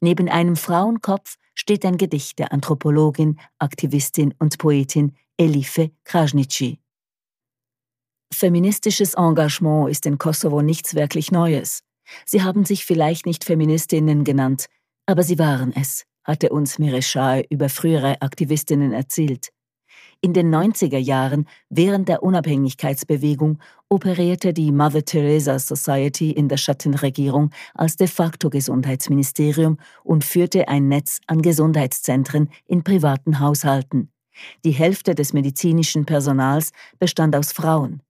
Neben 0.00 0.28
einem 0.28 0.56
Frauenkopf 0.56 1.36
steht 1.54 1.84
ein 1.84 1.98
Gedicht 1.98 2.40
der 2.40 2.52
Anthropologin, 2.52 3.38
Aktivistin 3.60 4.34
und 4.40 4.58
Poetin 4.58 5.12
Elife 5.36 5.92
Krasnici. 6.02 6.80
Feministisches 8.34 9.14
Engagement 9.14 9.90
ist 9.90 10.06
in 10.06 10.18
Kosovo 10.18 10.60
nichts 10.62 10.94
wirklich 10.94 11.30
Neues. 11.30 11.80
Sie 12.26 12.42
haben 12.42 12.64
sich 12.64 12.84
vielleicht 12.84 13.26
nicht 13.26 13.44
Feministinnen 13.44 14.24
genannt, 14.24 14.66
aber 15.06 15.22
sie 15.22 15.38
waren 15.38 15.72
es, 15.74 16.04
hatte 16.24 16.50
uns 16.50 16.78
Mireschai 16.78 17.46
über 17.48 17.68
frühere 17.68 18.20
Aktivistinnen 18.20 18.92
erzählt. 18.92 19.48
In 20.20 20.32
den 20.32 20.54
90er 20.54 20.98
Jahren, 20.98 21.46
während 21.68 22.08
der 22.08 22.22
Unabhängigkeitsbewegung, 22.22 23.58
operierte 23.88 24.54
die 24.54 24.72
Mother 24.72 25.04
Teresa 25.04 25.58
Society 25.58 26.30
in 26.30 26.48
der 26.48 26.56
Schattenregierung 26.56 27.50
als 27.74 27.96
de 27.96 28.06
facto 28.06 28.48
Gesundheitsministerium 28.48 29.78
und 30.02 30.24
führte 30.24 30.68
ein 30.68 30.88
Netz 30.88 31.20
an 31.26 31.42
Gesundheitszentren 31.42 32.48
in 32.66 32.82
privaten 32.84 33.38
Haushalten. 33.38 34.10
Die 34.64 34.72
Hälfte 34.72 35.14
des 35.14 35.32
medizinischen 35.32 36.06
Personals 36.06 36.72
bestand 36.98 37.36
aus 37.36 37.52
Frauen. 37.52 38.02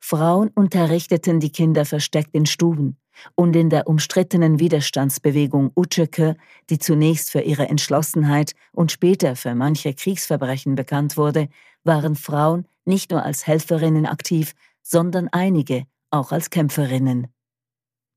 Frauen 0.00 0.50
unterrichteten 0.54 1.40
die 1.40 1.52
Kinder 1.52 1.84
versteckt 1.84 2.34
in 2.34 2.46
Stuben, 2.46 2.96
und 3.34 3.54
in 3.54 3.70
der 3.70 3.86
umstrittenen 3.86 4.58
Widerstandsbewegung 4.58 5.72
Uceke, 5.76 6.36
die 6.70 6.78
zunächst 6.78 7.30
für 7.30 7.40
ihre 7.40 7.68
Entschlossenheit 7.68 8.52
und 8.72 8.92
später 8.92 9.36
für 9.36 9.54
manche 9.54 9.94
Kriegsverbrechen 9.94 10.74
bekannt 10.74 11.16
wurde, 11.16 11.48
waren 11.84 12.16
Frauen 12.16 12.66
nicht 12.84 13.10
nur 13.10 13.22
als 13.22 13.46
Helferinnen 13.46 14.06
aktiv, 14.06 14.54
sondern 14.82 15.28
einige 15.28 15.84
auch 16.10 16.32
als 16.32 16.50
Kämpferinnen. 16.50 17.28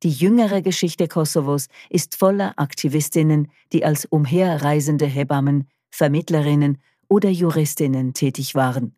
Die 0.03 0.11
jüngere 0.11 0.61
Geschichte 0.61 1.07
Kosovos 1.07 1.67
ist 1.89 2.15
voller 2.15 2.53
Aktivistinnen, 2.57 3.49
die 3.71 3.85
als 3.85 4.05
umherreisende 4.05 5.05
Hebammen, 5.05 5.69
Vermittlerinnen 5.91 6.81
oder 7.07 7.29
Juristinnen 7.29 8.13
tätig 8.13 8.55
waren. 8.55 8.95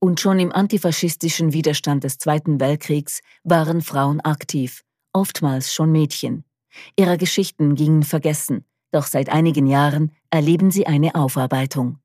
Und 0.00 0.20
schon 0.20 0.38
im 0.38 0.52
antifaschistischen 0.52 1.52
Widerstand 1.52 2.04
des 2.04 2.18
Zweiten 2.18 2.60
Weltkriegs 2.60 3.20
waren 3.42 3.82
Frauen 3.82 4.20
aktiv, 4.20 4.84
oftmals 5.12 5.74
schon 5.74 5.90
Mädchen. 5.92 6.44
Ihre 6.96 7.18
Geschichten 7.18 7.74
gingen 7.74 8.04
vergessen, 8.04 8.64
doch 8.90 9.06
seit 9.06 9.28
einigen 9.28 9.66
Jahren 9.66 10.12
erleben 10.30 10.70
sie 10.70 10.86
eine 10.86 11.14
Aufarbeitung. 11.14 11.98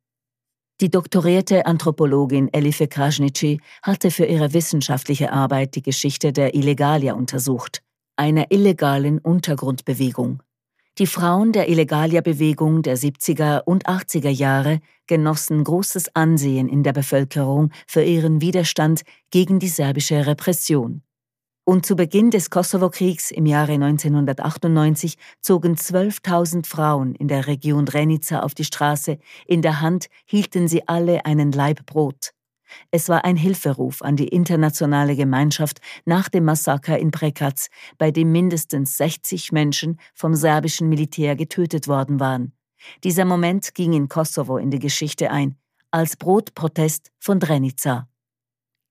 Die 0.81 0.89
doktorierte 0.89 1.65
Anthropologin 1.65 2.51
Elife 2.51 2.89
Krasnici 2.89 3.61
hatte 3.81 4.11
für 4.11 4.25
ihre 4.25 4.53
wissenschaftliche 4.53 5.31
Arbeit 5.31 5.75
die 5.75 5.81
Geschichte 5.81 6.33
der 6.33 6.55
Illegalia 6.55 7.13
untersucht, 7.13 7.81
einer 8.17 8.51
illegalen 8.51 9.19
Untergrundbewegung. 9.19 10.42
Die 10.99 11.07
Frauen 11.07 11.53
der 11.53 11.69
Illegalia-Bewegung 11.69 12.83
der 12.83 12.95
70er 12.95 13.63
und 13.63 13.87
80er 13.87 14.29
Jahre 14.29 14.79
genossen 15.07 15.63
großes 15.63 16.15
Ansehen 16.15 16.69
in 16.69 16.83
der 16.83 16.93
Bevölkerung 16.93 17.71
für 17.87 18.03
ihren 18.03 18.41
Widerstand 18.41 19.01
gegen 19.31 19.57
die 19.57 19.69
serbische 19.69 20.27
Repression. 20.27 21.01
Und 21.65 21.87
zu 21.87 21.95
Beginn 21.95 22.29
des 22.29 22.51
Kosovo-Kriegs 22.51 23.31
im 23.31 23.47
Jahre 23.47 23.71
1998 23.71 25.17
zogen 25.41 25.77
12.000 25.77 26.67
Frauen 26.67 27.15
in 27.15 27.27
der 27.27 27.47
Region 27.47 27.87
Drenica 27.87 28.41
auf 28.41 28.53
die 28.53 28.65
Straße, 28.65 29.17
in 29.47 29.63
der 29.63 29.81
Hand 29.81 30.09
hielten 30.25 30.67
sie 30.67 30.87
alle 30.87 31.25
einen 31.25 31.51
Laib 31.51 31.87
Brot. 31.87 32.33
Es 32.91 33.09
war 33.09 33.25
ein 33.25 33.35
Hilferuf 33.35 34.01
an 34.01 34.15
die 34.15 34.27
internationale 34.27 35.15
Gemeinschaft 35.15 35.79
nach 36.05 36.29
dem 36.29 36.45
Massaker 36.45 36.97
in 36.97 37.11
Prekac, 37.11 37.67
bei 37.97 38.11
dem 38.11 38.31
mindestens 38.31 38.97
60 38.97 39.51
Menschen 39.51 39.99
vom 40.13 40.35
serbischen 40.35 40.89
Militär 40.89 41.35
getötet 41.35 41.87
worden 41.87 42.19
waren. 42.19 42.53
Dieser 43.03 43.25
Moment 43.25 43.73
ging 43.75 43.93
in 43.93 44.09
Kosovo 44.09 44.57
in 44.57 44.71
die 44.71 44.79
Geschichte 44.79 45.31
ein, 45.31 45.55
als 45.91 46.17
Brotprotest 46.17 47.11
von 47.19 47.39
Drenica. 47.39 48.07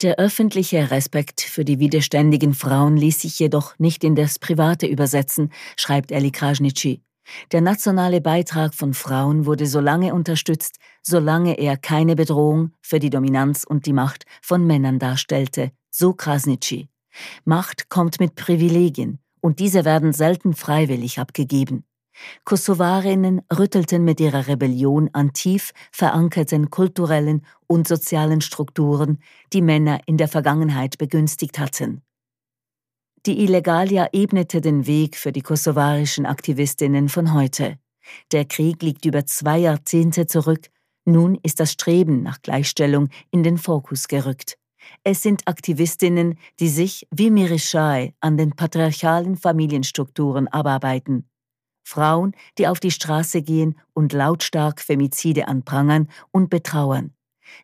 Der 0.03 0.19
öffentliche 0.19 0.91
Respekt 0.91 1.41
für 1.43 1.65
die 1.65 1.79
widerständigen 1.79 2.55
Frauen 2.55 2.97
ließ 2.97 3.21
sich 3.21 3.39
jedoch 3.39 3.79
nicht 3.79 4.03
in 4.03 4.17
das 4.17 4.39
Private 4.39 4.87
übersetzen, 4.87 5.53
schreibt 5.77 6.11
Eli 6.11 6.33
Krasnici. 6.33 7.03
Der 7.53 7.61
nationale 7.61 8.21
Beitrag 8.21 8.75
von 8.75 8.95
Frauen 8.95 9.47
wurde 9.47 9.67
so 9.67 9.81
lange 9.81 10.15
unterstützt, 10.15 10.79
solange 11.03 11.59
er 11.59 11.77
keine 11.77 12.17
Bedrohung 12.17 12.73
für 12.81 12.99
die 12.99 13.11
Dominanz 13.11 13.65
und 13.65 13.87
die 13.87 13.93
Macht 13.93 14.25
von 14.41 14.67
Männern 14.67 14.99
darstellte, 14.99 15.71
so 15.91 16.13
Krasnitschi. 16.13 16.89
Macht 17.45 17.89
kommt 17.89 18.21
mit 18.21 18.35
Privilegien, 18.35 19.19
und 19.41 19.59
diese 19.59 19.85
werden 19.85 20.13
selten 20.13 20.55
freiwillig 20.55 21.19
abgegeben. 21.19 21.85
Kosovarinnen 22.45 23.43
rüttelten 23.57 24.05
mit 24.05 24.21
ihrer 24.21 24.47
Rebellion 24.47 25.11
an 25.13 25.33
tief 25.33 25.73
verankerten 25.91 26.71
kulturellen 26.71 27.45
und 27.67 27.89
sozialen 27.89 28.41
Strukturen, 28.41 29.19
die 29.53 29.63
Männer 29.63 30.01
in 30.07 30.19
der 30.19 30.29
Vergangenheit 30.29 30.99
begünstigt 30.99 31.59
hatten. 31.59 32.03
Die 33.25 33.45
Illegalia 33.45 34.09
ebnete 34.13 34.61
den 34.61 34.85
Weg 34.89 35.17
für 35.17 35.31
die 35.31 35.43
kosovarischen 35.43 36.27
Aktivistinnen 36.27 37.09
von 37.09 37.33
heute. 37.33 37.79
Der 38.33 38.45
Krieg 38.45 38.83
liegt 38.83 39.05
über 39.05 39.25
zwei 39.27 39.59
Jahrzehnte 39.59 40.27
zurück, 40.27 40.71
nun 41.05 41.39
ist 41.45 41.61
das 41.61 41.71
Streben 41.71 42.25
nach 42.25 42.43
Gleichstellung 42.43 43.11
in 43.31 43.45
den 43.45 43.59
Fokus 43.59 44.09
gerückt. 44.09 44.59
Es 45.05 45.23
sind 45.23 45.47
Aktivistinnen, 45.47 46.37
die 46.59 46.69
sich, 46.69 47.07
wie 47.13 47.31
Mirischai, 47.31 48.13
an 48.19 48.37
den 48.37 48.57
patriarchalen 48.57 49.37
Familienstrukturen 49.37 50.49
abarbeiten. 50.49 51.29
Frauen, 51.85 52.33
die 52.59 52.67
auf 52.67 52.81
die 52.81 52.91
Straße 52.91 53.43
gehen 53.43 53.79
und 53.95 54.13
lautstark 54.13 54.81
Femizide 54.81 55.47
anprangern 55.47 56.09
und 56.33 56.51
betrauern. 56.51 57.15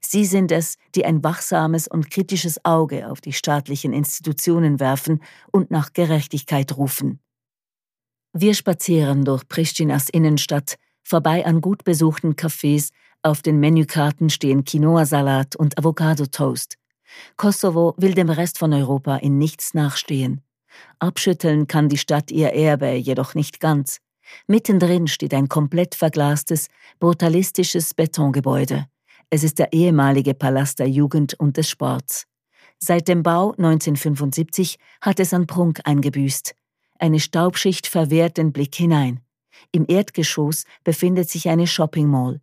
Sie 0.01 0.25
sind 0.25 0.53
es, 0.53 0.77
die 0.95 1.05
ein 1.05 1.23
wachsames 1.25 1.89
und 1.89 2.11
kritisches 2.11 2.65
Auge 2.65 3.11
auf 3.11 3.21
die 3.21 3.33
staatlichen 3.33 3.93
Institutionen 3.93 4.81
werfen 4.81 5.23
und 5.53 5.71
nach 5.71 5.93
Gerechtigkeit 5.93 6.77
rufen. 6.77 7.21
Wir 8.33 8.55
spazieren 8.55 9.25
durch 9.25 9.49
Pristinas 9.49 10.09
Innenstadt, 10.09 10.77
vorbei 11.03 11.47
an 11.47 11.61
gut 11.61 11.85
besuchten 11.85 12.35
Cafés, 12.35 12.91
auf 13.23 13.43
den 13.43 13.59
Menükarten 13.59 14.31
stehen 14.31 14.65
Quinoa-Salat 14.65 15.57
und 15.57 15.77
Avocado-Toast. 15.77 16.77
Kosovo 17.37 17.95
will 17.97 18.15
dem 18.15 18.31
Rest 18.31 18.59
von 18.59 18.73
Europa 18.73 19.17
in 19.17 19.39
nichts 19.39 19.75
nachstehen. 19.75 20.43
Abschütteln 20.99 21.67
kann 21.67 21.89
die 21.89 21.99
Stadt 21.99 22.31
ihr 22.31 22.53
Erbe 22.53 22.93
jedoch 22.93 23.35
nicht 23.35 23.61
ganz. 23.61 23.99
Mittendrin 24.47 25.09
steht 25.09 25.35
ein 25.35 25.49
komplett 25.49 25.95
verglastes, 25.95 26.69
brutalistisches 27.01 27.95
Betongebäude. 27.95 28.87
Es 29.31 29.45
ist 29.45 29.59
der 29.59 29.73
ehemalige 29.73 30.35
Palast 30.35 30.79
der 30.79 30.89
Jugend 30.89 31.35
und 31.35 31.57
des 31.57 31.69
Sports. 31.69 32.27
Seit 32.79 33.09
dem 33.09 33.23
Bau 33.23 33.53
1975 33.53 34.79
hat 35.01 35.21
es 35.21 35.35
an 35.35 35.47
Prunk 35.47 35.81
eingebüßt. 35.85 36.55
Eine 36.99 37.21
Staubschicht 37.21 37.87
verwehrt 37.87 38.39
den 38.39 38.53
Blick 38.53 38.75
hinein. 38.75 39.21
Im 39.73 39.85
Erdgeschoss 39.89 40.65
befindet 40.85 41.29
sich 41.29 41.49
eine 41.49 41.67
Shopping 41.67 42.09
Mall. 42.09 42.41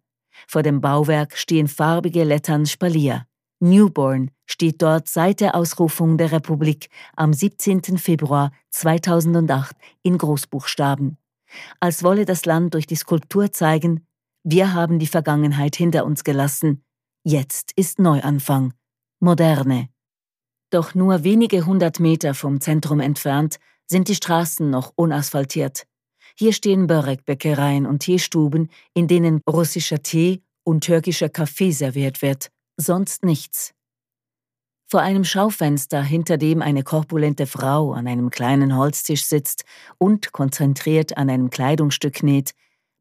Vor 0.47 0.63
dem 0.63 0.81
Bauwerk 0.81 1.37
stehen 1.37 1.67
farbige 1.67 2.23
Lettern 2.23 2.65
Spalier. 2.65 3.25
Newborn 3.59 4.31
steht 4.45 4.81
dort 4.81 5.07
seit 5.07 5.39
der 5.39 5.55
Ausrufung 5.55 6.17
der 6.17 6.31
Republik 6.33 6.89
am 7.15 7.33
17. 7.33 7.97
Februar 7.97 8.51
2008 8.71 9.75
in 10.03 10.17
Großbuchstaben 10.17 11.17
als 11.79 12.03
wolle 12.03 12.25
das 12.25 12.45
Land 12.45 12.73
durch 12.73 12.87
die 12.87 12.95
Skulptur 12.95 13.51
zeigen, 13.51 14.05
wir 14.47 14.73
haben 14.73 14.99
die 14.99 15.07
Vergangenheit 15.07 15.75
hinter 15.75 16.05
uns 16.05 16.23
gelassen, 16.23 16.83
jetzt 17.23 17.71
ist 17.75 17.97
Neuanfang, 17.97 18.75
moderne. 19.19 19.89
Doch 20.69 20.93
nur 20.93 21.23
wenige 21.23 21.65
hundert 21.65 21.99
Meter 21.99 22.35
vom 22.35 22.61
Zentrum 22.61 22.99
entfernt 22.99 23.57
sind 23.87 24.07
die 24.07 24.13
Straßen 24.13 24.69
noch 24.69 24.93
unasphaltiert. 24.95 25.87
Hier 26.37 26.53
stehen 26.53 26.85
Börek-Bäckereien 26.85 27.87
und 27.87 27.99
Teestuben, 27.99 28.69
in 28.93 29.07
denen 29.07 29.41
russischer 29.49 30.03
Tee 30.03 30.43
und 30.63 30.83
türkischer 30.83 31.29
Kaffee 31.29 31.71
serviert 31.71 32.21
wird, 32.21 32.51
sonst 32.77 33.25
nichts. 33.25 33.73
Vor 34.85 35.01
einem 35.01 35.23
Schaufenster, 35.23 36.03
hinter 36.03 36.37
dem 36.37 36.61
eine 36.61 36.83
korpulente 36.83 37.47
Frau 37.47 37.93
an 37.93 38.05
einem 38.07 38.29
kleinen 38.29 38.77
Holztisch 38.77 39.25
sitzt 39.25 39.65
und 39.97 40.33
konzentriert 40.33 41.17
an 41.17 41.31
einem 41.31 41.49
Kleidungsstück 41.49 42.21
näht, 42.21 42.51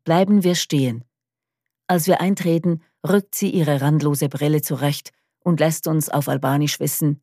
bleiben 0.05 0.42
wir 0.42 0.55
stehen. 0.55 1.05
Als 1.87 2.07
wir 2.07 2.20
eintreten, 2.20 2.83
rückt 3.07 3.35
sie 3.35 3.51
ihre 3.51 3.81
randlose 3.81 4.29
Brille 4.29 4.62
zurecht 4.62 5.12
und 5.40 5.61
lässt 5.61 5.87
uns 5.87 6.09
auf 6.09 6.29
Albanisch 6.29 6.81
wissen, 6.81 7.20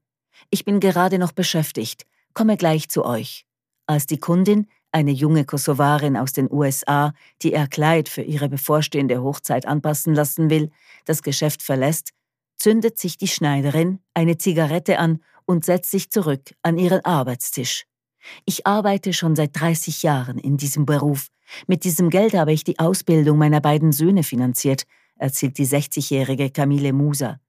ich 0.50 0.66
bin 0.66 0.80
gerade 0.80 1.20
noch 1.20 1.32
beschäftigt, 1.32 2.06
komme 2.34 2.58
gleich 2.58 2.90
zu 2.90 3.06
euch. 3.06 3.46
Als 3.86 4.06
die 4.06 4.20
Kundin, 4.20 4.68
eine 4.92 5.12
junge 5.12 5.46
Kosovarin 5.46 6.18
aus 6.18 6.34
den 6.34 6.52
USA, 6.52 7.14
die 7.42 7.54
ihr 7.54 7.68
Kleid 7.68 8.10
für 8.10 8.22
ihre 8.22 8.50
bevorstehende 8.50 9.22
Hochzeit 9.22 9.66
anpassen 9.66 10.14
lassen 10.14 10.50
will, 10.50 10.72
das 11.06 11.24
Geschäft 11.24 11.62
verlässt, 11.62 12.12
zündet 12.58 13.00
sich 13.00 13.18
die 13.18 13.28
Schneiderin 13.28 14.00
eine 14.14 14.38
Zigarette 14.38 15.00
an 15.00 15.20
und 15.46 15.66
setzt 15.66 15.92
sich 15.92 16.10
zurück 16.10 16.54
an 16.62 16.78
ihren 16.78 17.04
Arbeitstisch. 17.06 17.86
Ich 18.46 18.68
arbeite 18.68 19.14
schon 19.14 19.36
seit 19.36 19.60
30 19.60 20.04
Jahren 20.04 20.38
in 20.38 20.58
diesem 20.58 20.86
Beruf. 20.86 21.28
Mit 21.68 21.84
diesem 21.84 22.10
Geld 22.10 22.34
habe 22.34 22.54
ich 22.54 22.64
die 22.64 22.80
Ausbildung 22.80 23.38
meiner 23.38 23.62
beiden 23.62 23.92
Söhne 23.92 24.24
finanziert, 24.24 24.84
erzählt 25.16 25.58
die 25.58 25.68
60-jährige 25.68 26.50
Camille 26.50 26.94
Musa. 26.94 27.40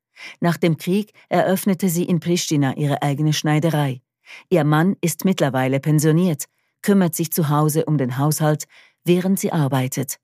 Nach 0.40 0.56
dem 0.56 0.76
Krieg 0.76 1.12
eröffnete 1.28 1.88
sie 1.88 2.04
in 2.04 2.20
Pristina 2.20 2.76
ihre 2.76 3.02
eigene 3.02 3.32
Schneiderei. 3.32 4.02
Ihr 4.50 4.64
Mann 4.64 4.96
ist 5.00 5.24
mittlerweile 5.24 5.80
pensioniert, 5.80 6.44
kümmert 6.82 7.14
sich 7.14 7.32
zu 7.32 7.48
Hause 7.48 7.84
um 7.84 7.98
den 7.98 8.18
Haushalt, 8.18 8.64
während 9.04 9.38
sie 9.38 9.52
arbeitet. 9.52 10.16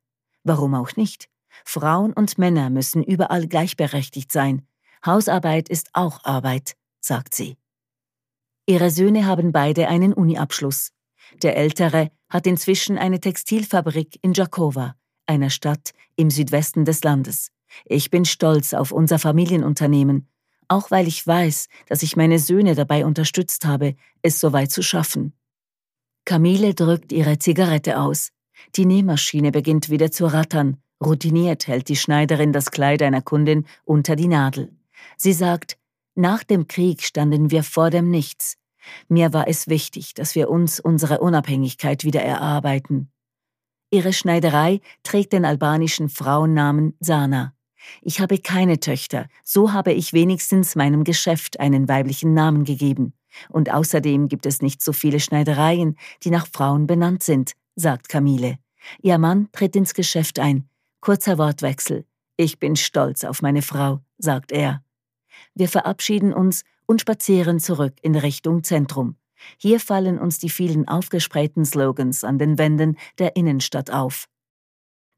Warum 0.45 0.75
auch 0.75 0.97
nicht? 0.97 1.29
Frauen 1.64 2.12
und 2.12 2.38
Männer 2.38 2.71
müssen 2.71 3.03
überall 3.03 3.47
gleichberechtigt 3.47 4.33
sein. 4.33 4.67
Hausarbeit 5.05 5.69
ist 5.69 5.91
auch 5.93 6.25
Arbeit, 6.25 6.75
sagt 7.01 7.35
sie. 7.35 7.57
Ihre 8.67 8.91
Söhne 8.91 9.27
haben 9.27 9.53
beide 9.53 9.88
einen 9.88 10.12
Uniabschluss. 10.12 10.93
Der 11.43 11.57
ältere 11.57 12.11
hat 12.29 12.47
inzwischen 12.47 12.99
eine 12.99 13.21
Textilfabrik 13.21 14.19
in 14.23 14.33
Jakova, 14.33 14.95
einer 15.27 15.51
Stadt 15.51 15.93
im 16.17 16.31
Südwesten 16.31 16.85
des 16.85 17.03
Landes. 17.05 17.51
Ich 17.85 18.11
bin 18.11 18.25
stolz 18.25 18.75
auf 18.75 18.93
unser 18.93 19.19
Familienunternehmen, 19.19 20.29
auch 20.69 20.91
weil 20.91 21.07
ich 21.07 21.27
weiß, 21.27 21.69
dass 21.87 22.03
ich 22.03 22.17
meine 22.17 22.38
Söhne 22.38 22.75
dabei 22.75 23.05
unterstützt 23.05 23.64
habe, 23.64 23.95
es 24.23 24.41
so 24.41 24.53
weit 24.53 24.71
zu 24.71 24.83
schaffen. 24.83 25.33
Camille 26.25 26.75
drückt 26.75 27.12
ihre 27.12 27.38
Zigarette 27.38 27.99
aus. 27.99 28.31
Die 28.77 28.85
Nähmaschine 28.85 29.51
beginnt 29.51 29.88
wieder 29.88 30.11
zu 30.11 30.27
rattern. 30.27 30.77
Routiniert 31.03 31.69
hält 31.69 31.88
die 31.88 31.97
Schneiderin 31.97 32.53
das 32.53 32.71
Kleid 32.71 33.03
einer 33.03 33.23
Kundin 33.23 33.67
unter 33.85 34.17
die 34.17 34.29
Nadel. 34.29 34.77
Sie 35.17 35.33
sagt, 35.33 35.79
nach 36.14 36.43
dem 36.43 36.67
Krieg 36.67 37.03
standen 37.03 37.51
wir 37.51 37.62
vor 37.62 37.91
dem 37.91 38.11
Nichts. 38.11 38.57
Mir 39.09 39.33
war 39.33 39.48
es 39.48 39.68
wichtig, 39.68 40.14
dass 40.14 40.35
wir 40.35 40.51
uns 40.51 40.81
unsere 40.81 41.20
Unabhängigkeit 41.20 42.05
wieder 42.05 42.22
erarbeiten. 42.22 43.11
Ihre 43.90 44.12
Schneiderei 44.12 44.81
trägt 45.03 45.33
den 45.33 45.44
albanischen 45.44 46.09
Frauennamen 46.09 46.94
Sana. 47.01 47.55
Ich 48.03 48.20
habe 48.20 48.38
keine 48.38 48.81
Töchter, 48.81 49.29
so 49.44 49.72
habe 49.72 49.92
ich 49.92 50.12
wenigstens 50.12 50.77
meinem 50.77 51.05
Geschäft 51.05 51.59
einen 51.61 51.88
weiblichen 51.88 52.35
Namen 52.35 52.64
gegeben. 52.64 53.14
Und 53.48 53.72
außerdem 53.72 54.29
gibt 54.29 54.46
es 54.46 54.62
nicht 54.62 54.83
so 54.83 54.92
viele 54.92 55.20
Schneidereien, 55.20 55.96
die 56.22 56.31
nach 56.31 56.46
Frauen 56.46 56.87
benannt 56.87 57.22
sind, 57.22 57.53
sagt 57.77 58.09
Camille. 58.09 58.59
Ihr 59.01 59.18
Mann 59.18 59.48
tritt 59.53 59.77
ins 59.77 59.94
Geschäft 59.94 60.38
ein. 60.38 60.68
Kurzer 61.01 61.38
Wortwechsel. 61.38 62.05
Ich 62.37 62.59
bin 62.59 62.77
stolz 62.77 63.24
auf 63.24 63.42
meine 63.42 63.62
Frau, 63.62 64.01
sagt 64.18 64.53
er. 64.53 64.83
Wir 65.55 65.68
verabschieden 65.68 66.33
uns 66.33 66.64
und 66.88 67.03
spazieren 67.03 67.61
zurück 67.61 67.94
in 68.03 68.16
Richtung 68.16 68.64
Zentrum. 68.64 69.16
Hier 69.57 69.79
fallen 69.79 70.18
uns 70.18 70.38
die 70.38 70.51
vielen 70.51 70.88
aufgesprayten 70.88 71.64
Slogans 71.64 72.24
an 72.24 72.38
den 72.38 72.59
Wänden 72.59 72.96
der 73.18 73.37
Innenstadt 73.37 73.90
auf. 73.90 74.29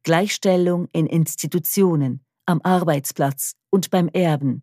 Gleichstellung 0.03 0.89
in 0.93 1.07
Institutionen, 1.07 2.25
am 2.45 2.61
Arbeitsplatz 2.63 3.55
und 3.71 3.91
beim 3.91 4.09
Erben. 4.09 4.63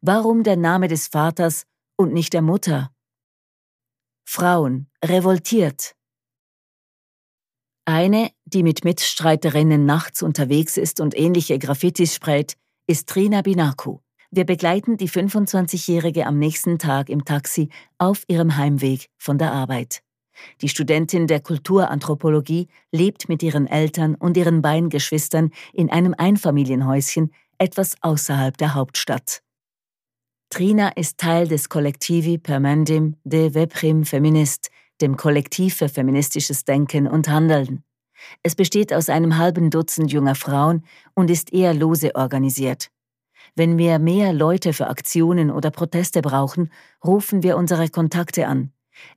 Warum 0.00 0.44
der 0.44 0.56
Name 0.56 0.88
des 0.88 1.08
Vaters 1.08 1.66
und 1.96 2.12
nicht 2.12 2.32
der 2.32 2.42
Mutter? 2.42 2.92
Frauen, 4.24 4.88
revoltiert. 5.04 5.94
Eine, 7.84 8.30
die 8.44 8.62
mit 8.62 8.84
Mitstreiterinnen 8.84 9.86
nachts 9.86 10.22
unterwegs 10.22 10.76
ist 10.76 11.00
und 11.00 11.18
ähnliche 11.18 11.58
Graffitis 11.58 12.14
sprayt, 12.14 12.56
ist 12.86 13.08
Trina 13.08 13.42
Binaku. 13.42 14.00
Wir 14.30 14.44
begleiten 14.44 14.98
die 14.98 15.08
25-Jährige 15.08 16.26
am 16.26 16.38
nächsten 16.38 16.78
Tag 16.78 17.08
im 17.08 17.24
Taxi 17.24 17.70
auf 17.96 18.24
ihrem 18.28 18.58
Heimweg 18.58 19.08
von 19.16 19.38
der 19.38 19.52
Arbeit. 19.52 20.02
Die 20.60 20.68
Studentin 20.68 21.26
der 21.26 21.40
Kulturanthropologie 21.40 22.68
lebt 22.92 23.30
mit 23.30 23.42
ihren 23.42 23.66
Eltern 23.66 24.14
und 24.14 24.36
ihren 24.36 24.60
beiden 24.60 24.90
Geschwistern 24.90 25.50
in 25.72 25.90
einem 25.90 26.14
Einfamilienhäuschen 26.16 27.32
etwas 27.56 27.94
außerhalb 28.02 28.56
der 28.58 28.74
Hauptstadt. 28.74 29.42
Trina 30.50 30.88
ist 30.90 31.18
Teil 31.18 31.48
des 31.48 31.70
Kollektivi 31.70 32.36
Permandim 32.36 33.16
de 33.24 33.54
Veprim 33.54 34.04
Feminist, 34.04 34.70
dem 35.00 35.16
Kollektiv 35.16 35.76
für 35.76 35.88
feministisches 35.88 36.64
Denken 36.64 37.06
und 37.06 37.28
Handeln. 37.28 37.82
Es 38.42 38.54
besteht 38.54 38.92
aus 38.92 39.08
einem 39.08 39.38
halben 39.38 39.70
Dutzend 39.70 40.12
junger 40.12 40.34
Frauen 40.34 40.84
und 41.14 41.30
ist 41.30 41.52
eher 41.52 41.72
lose 41.72 42.14
organisiert. 42.14 42.90
Wenn 43.58 43.76
wir 43.76 43.98
mehr 43.98 44.32
Leute 44.32 44.72
für 44.72 44.86
Aktionen 44.86 45.50
oder 45.50 45.72
Proteste 45.72 46.22
brauchen, 46.22 46.70
rufen 47.04 47.42
wir 47.42 47.56
unsere 47.56 47.88
Kontakte 47.88 48.46
an. 48.46 48.70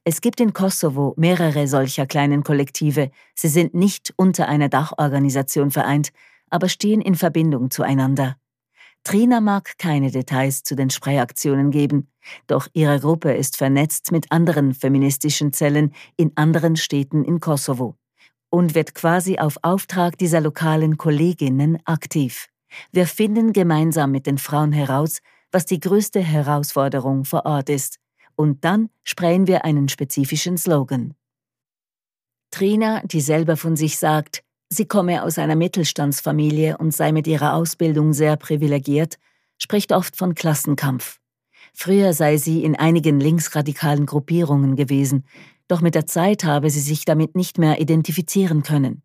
Es 0.04 0.20
gibt 0.20 0.42
in 0.42 0.52
Kosovo 0.52 1.14
mehrere 1.16 1.68
solcher 1.68 2.08
kleinen 2.08 2.44
Kollektive. 2.44 3.12
Sie 3.36 3.50
sind 3.50 3.76
nicht 3.76 4.12
unter 4.16 4.48
einer 4.48 4.68
Dachorganisation 4.68 5.70
vereint, 5.70 6.10
aber 6.50 6.70
stehen 6.70 7.02
in 7.02 7.14
Verbindung 7.14 7.70
zueinander. 7.70 8.36
Trina 9.04 9.42
mag 9.42 9.78
keine 9.78 10.10
Details 10.10 10.64
zu 10.64 10.76
den 10.76 10.90
Sprayaktionen 10.90 11.70
geben, 11.70 12.08
doch 12.48 12.68
ihre 12.74 13.00
Gruppe 13.00 13.34
ist 13.34 13.58
vernetzt 13.58 14.12
mit 14.12 14.32
anderen 14.32 14.74
feministischen 14.74 15.54
Zellen 15.54 15.94
in 16.18 16.32
anderen 16.34 16.78
Städten 16.78 17.24
in 17.24 17.42
Kosovo 17.42 17.96
und 18.50 18.74
wird 18.74 18.96
quasi 18.96 19.38
auf 19.38 19.58
Auftrag 19.62 20.18
dieser 20.18 20.42
lokalen 20.42 20.98
Kolleginnen 20.98 21.78
aktiv. 21.86 22.51
Wir 22.92 23.08
finden 23.08 23.54
gemeinsam 23.54 24.12
mit 24.12 24.28
den 24.28 24.38
Frauen 24.38 24.72
heraus, 24.72 25.20
was 25.52 25.66
die 25.66 25.80
größte 25.80 26.20
Herausforderung 26.20 27.26
vor 27.26 27.46
Ort 27.46 27.70
ist, 27.70 27.98
und 28.36 28.64
dann 28.64 28.90
sprayen 29.04 29.48
wir 29.48 29.66
einen 29.66 29.90
spezifischen 29.90 30.58
Slogan. 30.58 31.14
Trina, 32.52 33.02
die 33.06 33.22
selber 33.22 33.58
von 33.58 33.76
sich 33.76 33.98
sagt, 33.98 34.44
sie 34.70 34.86
komme 34.86 35.24
aus 35.24 35.38
einer 35.38 35.56
Mittelstandsfamilie 35.56 36.78
und 36.78 36.94
sei 36.94 37.12
mit 37.12 37.28
ihrer 37.28 37.54
Ausbildung 37.54 38.14
sehr 38.14 38.36
privilegiert, 38.38 39.18
spricht 39.58 39.92
oft 39.92 40.18
von 40.18 40.36
Klassenkampf. 40.36 41.20
Früher 41.74 42.14
sei 42.14 42.38
sie 42.38 42.64
in 42.64 42.76
einigen 42.76 43.20
linksradikalen 43.20 44.06
Gruppierungen 44.06 44.76
gewesen, 44.76 45.26
doch 45.68 45.82
mit 45.82 45.96
der 45.96 46.06
Zeit 46.06 46.44
habe 46.44 46.70
sie 46.70 46.82
sich 46.82 47.06
damit 47.06 47.36
nicht 47.36 47.58
mehr 47.58 47.80
identifizieren 47.80 48.64
können. 48.64 49.04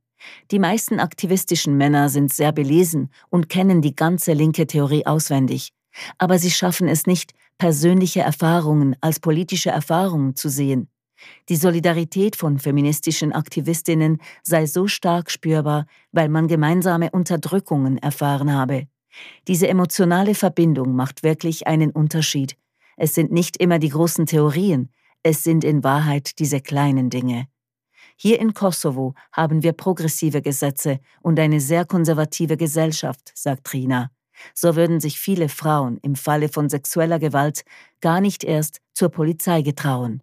Die 0.50 0.59
meisten 0.59 1.00
aktivistischen 1.00 1.76
Männer 1.76 2.09
sind 2.09 2.33
sehr 2.33 2.52
belesen 2.52 3.11
und 3.29 3.48
kennen 3.48 3.83
die 3.83 3.94
ganze 3.94 4.33
linke 4.33 4.66
Theorie 4.66 5.07
auswendig, 5.07 5.72
aber 6.18 6.38
sie 6.38 6.50
schaffen 6.50 6.88
es 6.88 7.07
nicht, 7.07 7.33
persönliche 7.59 8.20
Erfahrungen 8.20 8.96
als 9.00 9.20
politische 9.20 9.70
Erfahrungen 9.70 10.37
zu 10.37 10.48
sehen. 10.48 10.88
Die 11.48 11.57
Solidarität 11.57 12.37
von 12.37 12.59
feministischen 12.59 13.33
Aktivistinnen 13.33 14.18
sei 14.42 14.66
so 14.66 14.87
stark 14.87 15.31
spürbar, 15.31 15.87
weil 16.12 16.29
man 16.29 16.46
gemeinsame 16.46 17.11
Unterdrückungen 17.11 17.98
erfahren 17.98 18.52
habe. 18.52 18.87
Diese 19.48 19.68
emotionale 19.68 20.35
Verbindung 20.35 20.94
macht 20.94 21.22
wirklich 21.22 21.66
einen 21.66 21.90
Unterschied. 21.90 22.57
Es 22.98 23.14
sind 23.14 23.33
nicht 23.33 23.57
immer 23.57 23.79
die 23.79 23.88
großen 23.88 24.26
Theorien, 24.26 24.90
es 25.22 25.42
sind 25.42 25.64
in 25.64 25.83
Wahrheit 25.83 26.38
diese 26.38 26.61
kleinen 26.61 27.11
Dinge. 27.11 27.48
Hier 28.16 28.40
in 28.40 28.55
Kosovo 28.55 29.14
haben 29.33 29.62
wir 29.62 29.72
progressive 29.72 30.40
Gesetze 30.40 31.00
und 31.20 31.38
eine 31.38 31.61
sehr 31.61 31.85
konservative 31.85 32.57
Gesellschaft, 32.57 33.31
sagt 33.35 33.64
Trina. 33.64 34.11
So 34.55 34.76
würden 34.76 35.00
sich 35.00 35.18
viele 35.18 35.48
Frauen 35.48 35.98
im 36.02 36.16
Falle 36.16 36.48
von 36.48 36.68
sexueller 36.68 37.18
Gewalt 37.18 37.62
gar 38.00 38.20
nicht 38.20 38.44
erst 38.44 38.81
zur 38.94 39.11
Polizei 39.11 39.62
getrauen. 39.62 40.22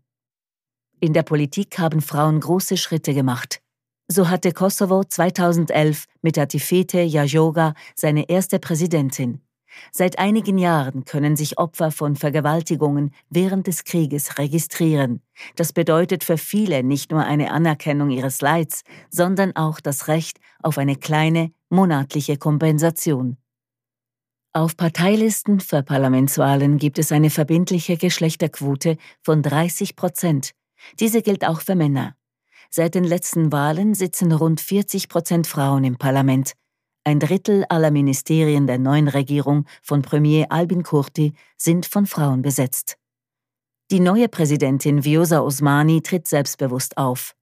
In 0.99 1.13
der 1.13 1.23
Politik 1.23 1.77
haben 1.79 2.01
Frauen 2.01 2.39
große 2.39 2.77
Schritte 2.77 3.13
gemacht. 3.13 3.62
So 4.08 4.29
hatte 4.29 4.51
Kosovo 4.51 5.03
2011 5.03 6.06
mit 6.21 6.38
Atifete 6.38 7.01
Jajoga 7.01 7.73
seine 7.95 8.29
erste 8.29 8.60
Präsidentin. 8.60 9.41
Seit 9.91 10.19
einigen 10.19 10.57
Jahren 10.57 11.05
können 11.05 11.36
sich 11.36 11.57
Opfer 11.57 11.91
von 11.91 12.15
Vergewaltigungen 12.15 13.12
während 13.29 13.67
des 13.67 13.83
Krieges 13.83 14.38
registrieren. 14.38 15.21
Das 15.55 15.73
bedeutet 15.73 16.23
für 16.23 16.38
viele 16.38 16.83
nicht 16.83 17.12
nur 17.12 17.23
eine 17.23 17.51
Anerkennung 17.51 18.09
ihres 18.09 18.41
Leids, 18.41 18.83
sondern 19.09 19.55
auch 19.55 19.79
das 19.79 20.07
Recht 20.07 20.39
auf 20.62 20.77
eine 20.77 20.95
kleine 20.95 21.51
monatliche 21.69 22.38
Kompensation. 22.38 23.38
Auf 24.55 24.77
Parteilisten 24.77 25.59
für 25.59 25.81
Parlamentswahlen 25.81 26.77
gibt 26.77 26.99
es 26.99 27.12
eine 27.12 27.31
verbindliche 27.31 27.97
Geschlechterquote 27.97 28.97
von 29.23 29.41
30 29.41 29.95
Prozent. 29.95 30.51
Diese 30.99 31.23
gilt 31.23 31.43
auch 31.43 31.62
für 31.62 31.73
Männer. 31.73 32.15
Seit 32.69 32.93
den 32.93 33.03
letzten 33.03 33.51
Wahlen 33.51 33.95
sitzen 33.95 34.31
rund 34.31 34.62
40 34.62 35.09
Prozent 35.09 35.47
Frauen 35.47 35.83
im 35.83 35.97
Parlament. 35.97 36.53
Ein 37.05 37.19
Drittel 37.19 37.65
aller 37.67 37.91
Ministerien 37.91 38.65
der 38.65 38.77
neuen 38.77 39.09
Regierung 39.09 39.65
von 39.81 40.01
Premier 40.03 40.45
Albin 40.49 40.83
Kurti 40.83 41.33
sind 41.57 41.85
von 41.85 42.05
Frauen 42.05 42.41
besetzt. 42.41 42.97
Die 43.91 43.99
neue 43.99 44.29
Präsidentin 44.29 45.03
Viosa 45.03 45.41
Osmani 45.41 46.01
tritt 46.01 46.29
selbstbewusst 46.29 46.97
auf. 46.97 47.35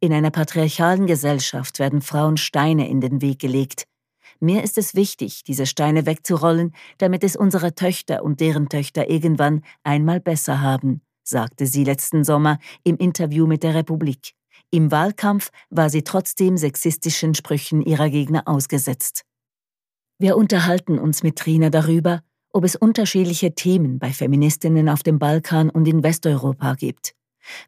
In 0.00 0.14
einer 0.14 0.30
patriarchalen 0.30 1.06
Gesellschaft 1.06 1.78
werden 1.78 2.00
Frauen 2.00 2.38
Steine 2.38 2.88
in 2.88 3.02
den 3.02 3.20
Weg 3.20 3.38
gelegt. 3.38 3.84
Mir 4.40 4.62
ist 4.62 4.78
es 4.78 4.94
wichtig, 4.94 5.44
diese 5.44 5.66
Steine 5.66 6.06
wegzurollen, 6.06 6.74
damit 6.96 7.22
es 7.22 7.36
unsere 7.36 7.74
Töchter 7.74 8.24
und 8.24 8.40
deren 8.40 8.70
Töchter 8.70 9.10
irgendwann 9.10 9.62
einmal 9.84 10.20
besser 10.20 10.62
haben, 10.62 11.02
sagte 11.22 11.66
sie 11.66 11.84
letzten 11.84 12.24
Sommer 12.24 12.58
im 12.82 12.96
Interview 12.96 13.46
mit 13.46 13.62
der 13.62 13.74
Republik. 13.74 14.32
Im 14.74 14.90
Wahlkampf 14.90 15.50
war 15.68 15.90
sie 15.90 16.02
trotzdem 16.02 16.56
sexistischen 16.56 17.34
Sprüchen 17.34 17.82
ihrer 17.82 18.08
Gegner 18.08 18.48
ausgesetzt. 18.48 19.24
Wir 20.18 20.34
unterhalten 20.38 20.98
uns 20.98 21.22
mit 21.22 21.36
Trina 21.36 21.68
darüber, 21.68 22.22
ob 22.54 22.64
es 22.64 22.74
unterschiedliche 22.74 23.54
Themen 23.54 23.98
bei 23.98 24.14
Feministinnen 24.14 24.88
auf 24.88 25.02
dem 25.02 25.18
Balkan 25.18 25.68
und 25.68 25.86
in 25.86 26.02
Westeuropa 26.02 26.74
gibt. 26.74 27.14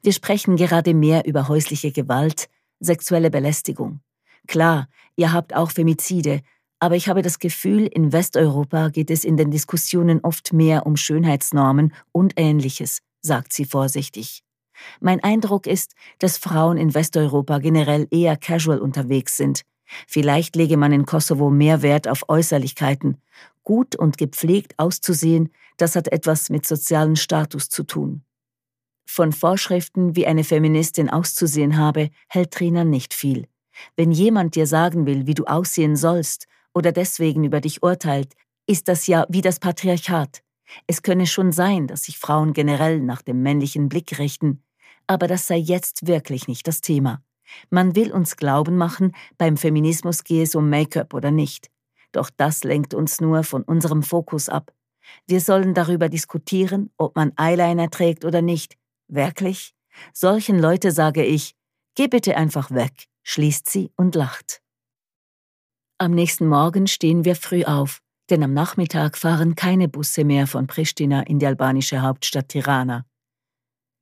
Wir 0.02 0.14
sprechen 0.14 0.56
gerade 0.56 0.94
mehr 0.94 1.26
über 1.26 1.48
häusliche 1.48 1.92
Gewalt, 1.92 2.48
sexuelle 2.80 3.30
Belästigung. 3.30 4.00
Klar, 4.46 4.88
ihr 5.14 5.32
habt 5.32 5.54
auch 5.54 5.72
Femizide, 5.72 6.40
aber 6.78 6.96
ich 6.96 7.08
habe 7.08 7.20
das 7.20 7.38
Gefühl, 7.38 7.86
in 7.86 8.12
Westeuropa 8.12 8.88
geht 8.88 9.10
es 9.10 9.24
in 9.24 9.36
den 9.36 9.50
Diskussionen 9.50 10.20
oft 10.22 10.54
mehr 10.54 10.86
um 10.86 10.96
Schönheitsnormen 10.96 11.92
und 12.12 12.32
ähnliches, 12.36 13.00
sagt 13.20 13.52
sie 13.52 13.66
vorsichtig. 13.66 14.43
Mein 15.00 15.22
Eindruck 15.22 15.66
ist, 15.66 15.94
dass 16.18 16.38
Frauen 16.38 16.76
in 16.76 16.94
Westeuropa 16.94 17.58
generell 17.58 18.06
eher 18.10 18.36
casual 18.36 18.78
unterwegs 18.78 19.36
sind. 19.36 19.62
Vielleicht 20.06 20.56
lege 20.56 20.76
man 20.76 20.92
in 20.92 21.06
Kosovo 21.06 21.50
mehr 21.50 21.82
Wert 21.82 22.08
auf 22.08 22.28
Äußerlichkeiten. 22.28 23.20
Gut 23.62 23.96
und 23.96 24.18
gepflegt 24.18 24.74
auszusehen, 24.78 25.50
das 25.76 25.96
hat 25.96 26.12
etwas 26.12 26.50
mit 26.50 26.66
sozialen 26.66 27.16
Status 27.16 27.68
zu 27.68 27.84
tun. 27.84 28.24
Von 29.06 29.32
Vorschriften, 29.32 30.16
wie 30.16 30.26
eine 30.26 30.44
Feministin 30.44 31.10
auszusehen 31.10 31.76
habe, 31.76 32.10
hält 32.28 32.52
Trina 32.52 32.84
nicht 32.84 33.14
viel. 33.14 33.46
Wenn 33.96 34.12
jemand 34.12 34.54
dir 34.54 34.66
sagen 34.66 35.06
will, 35.06 35.26
wie 35.26 35.34
du 35.34 35.44
aussehen 35.44 35.96
sollst 35.96 36.46
oder 36.72 36.92
deswegen 36.92 37.44
über 37.44 37.60
dich 37.60 37.82
urteilt, 37.82 38.34
ist 38.66 38.88
das 38.88 39.06
ja 39.06 39.26
wie 39.28 39.42
das 39.42 39.60
Patriarchat. 39.60 40.42
Es 40.86 41.02
könne 41.02 41.26
schon 41.26 41.52
sein, 41.52 41.86
dass 41.86 42.04
sich 42.04 42.18
Frauen 42.18 42.52
generell 42.52 43.00
nach 43.00 43.22
dem 43.22 43.42
männlichen 43.42 43.88
Blick 43.88 44.18
richten, 44.18 44.62
aber 45.06 45.26
das 45.26 45.46
sei 45.46 45.56
jetzt 45.56 46.06
wirklich 46.06 46.48
nicht 46.48 46.66
das 46.66 46.80
Thema. 46.80 47.22
Man 47.70 47.94
will 47.94 48.12
uns 48.12 48.36
glauben 48.36 48.76
machen, 48.76 49.12
beim 49.38 49.56
Feminismus 49.56 50.24
gehe 50.24 50.42
es 50.42 50.54
um 50.54 50.70
Make-up 50.70 51.14
oder 51.14 51.30
nicht. 51.30 51.70
Doch 52.12 52.30
das 52.30 52.64
lenkt 52.64 52.94
uns 52.94 53.20
nur 53.20 53.44
von 53.44 53.62
unserem 53.62 54.02
Fokus 54.02 54.48
ab. 54.48 54.72
Wir 55.26 55.40
sollen 55.40 55.74
darüber 55.74 56.08
diskutieren, 56.08 56.90
ob 56.96 57.16
man 57.16 57.32
Eyeliner 57.36 57.90
trägt 57.90 58.24
oder 58.24 58.40
nicht. 58.40 58.76
Wirklich? 59.08 59.74
Solchen 60.12 60.58
Leute 60.58 60.92
sage 60.92 61.24
ich, 61.24 61.54
geh 61.94 62.08
bitte 62.08 62.36
einfach 62.36 62.70
weg, 62.70 63.06
schließt 63.22 63.68
sie 63.68 63.92
und 63.96 64.14
lacht. 64.14 64.62
Am 65.98 66.12
nächsten 66.12 66.46
Morgen 66.48 66.86
stehen 66.86 67.24
wir 67.24 67.36
früh 67.36 67.64
auf, 67.64 68.00
denn 68.30 68.42
am 68.42 68.52
Nachmittag 68.52 69.16
fahren 69.18 69.54
keine 69.54 69.88
Busse 69.88 70.24
mehr 70.24 70.46
von 70.46 70.66
Pristina 70.66 71.22
in 71.22 71.38
die 71.38 71.46
albanische 71.46 72.02
Hauptstadt 72.02 72.48
Tirana. 72.48 73.04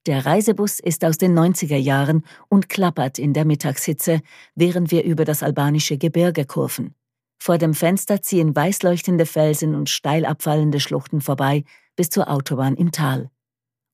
Der 0.07 0.27
Reisebus 0.27 0.81
ist 0.81 1.05
aus 1.05 1.17
den 1.17 1.39
90er 1.39 1.77
Jahren 1.77 2.25
und 2.49 2.69
klappert 2.69 3.19
in 3.19 3.35
der 3.35 3.45
Mittagshitze, 3.45 4.21
während 4.57 4.91
wir 4.91 5.05
über 5.05 5.25
das 5.25 5.43
albanische 5.43 5.97
Gebirge 5.97 6.45
kurven. 6.45 6.95
Vor 7.39 7.59
dem 7.59 7.75
Fenster 7.75 8.23
ziehen 8.23 8.55
weißleuchtende 8.55 9.27
Felsen 9.27 9.75
und 9.75 9.91
steil 9.91 10.25
abfallende 10.25 10.81
Schluchten 10.81 11.21
vorbei 11.21 11.65
bis 11.97 12.11
zur 12.11 12.29
Autobahn 12.29 12.77
im 12.77 12.91
Tal. 12.91 13.31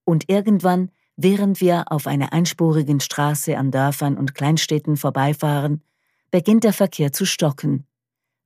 Und 0.05 0.31
irgendwann, 0.31 0.91
während 1.17 1.61
wir 1.61 1.91
auf 1.93 2.07
einer 2.07 2.33
einspurigen 2.33 3.01
Straße 3.01 3.57
an 3.59 3.71
Dörfern 3.71 4.17
und 4.17 4.35
Kleinstädten 4.35 4.97
vorbeifahren, 4.97 5.83
beginnt 6.31 6.65
der 6.65 6.73
Verkehr 6.73 7.13
zu 7.13 7.27
stocken. 7.27 7.87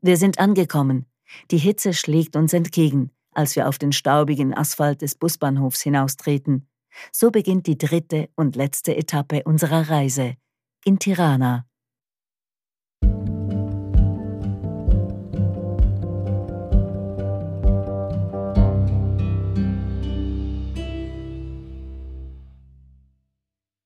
Wir 0.00 0.16
sind 0.16 0.40
angekommen. 0.40 1.06
Die 1.50 1.58
Hitze 1.58 1.94
schlägt 1.94 2.36
uns 2.36 2.52
entgegen, 2.52 3.10
als 3.32 3.56
wir 3.56 3.68
auf 3.68 3.78
den 3.78 3.92
staubigen 3.92 4.54
Asphalt 4.54 5.02
des 5.02 5.14
Busbahnhofs 5.14 5.80
hinaustreten. 5.82 6.68
So 7.10 7.30
beginnt 7.30 7.66
die 7.66 7.78
dritte 7.78 8.28
und 8.36 8.56
letzte 8.56 8.96
Etappe 8.96 9.42
unserer 9.44 9.88
Reise 9.88 10.34
in 10.84 10.98
Tirana. 10.98 11.66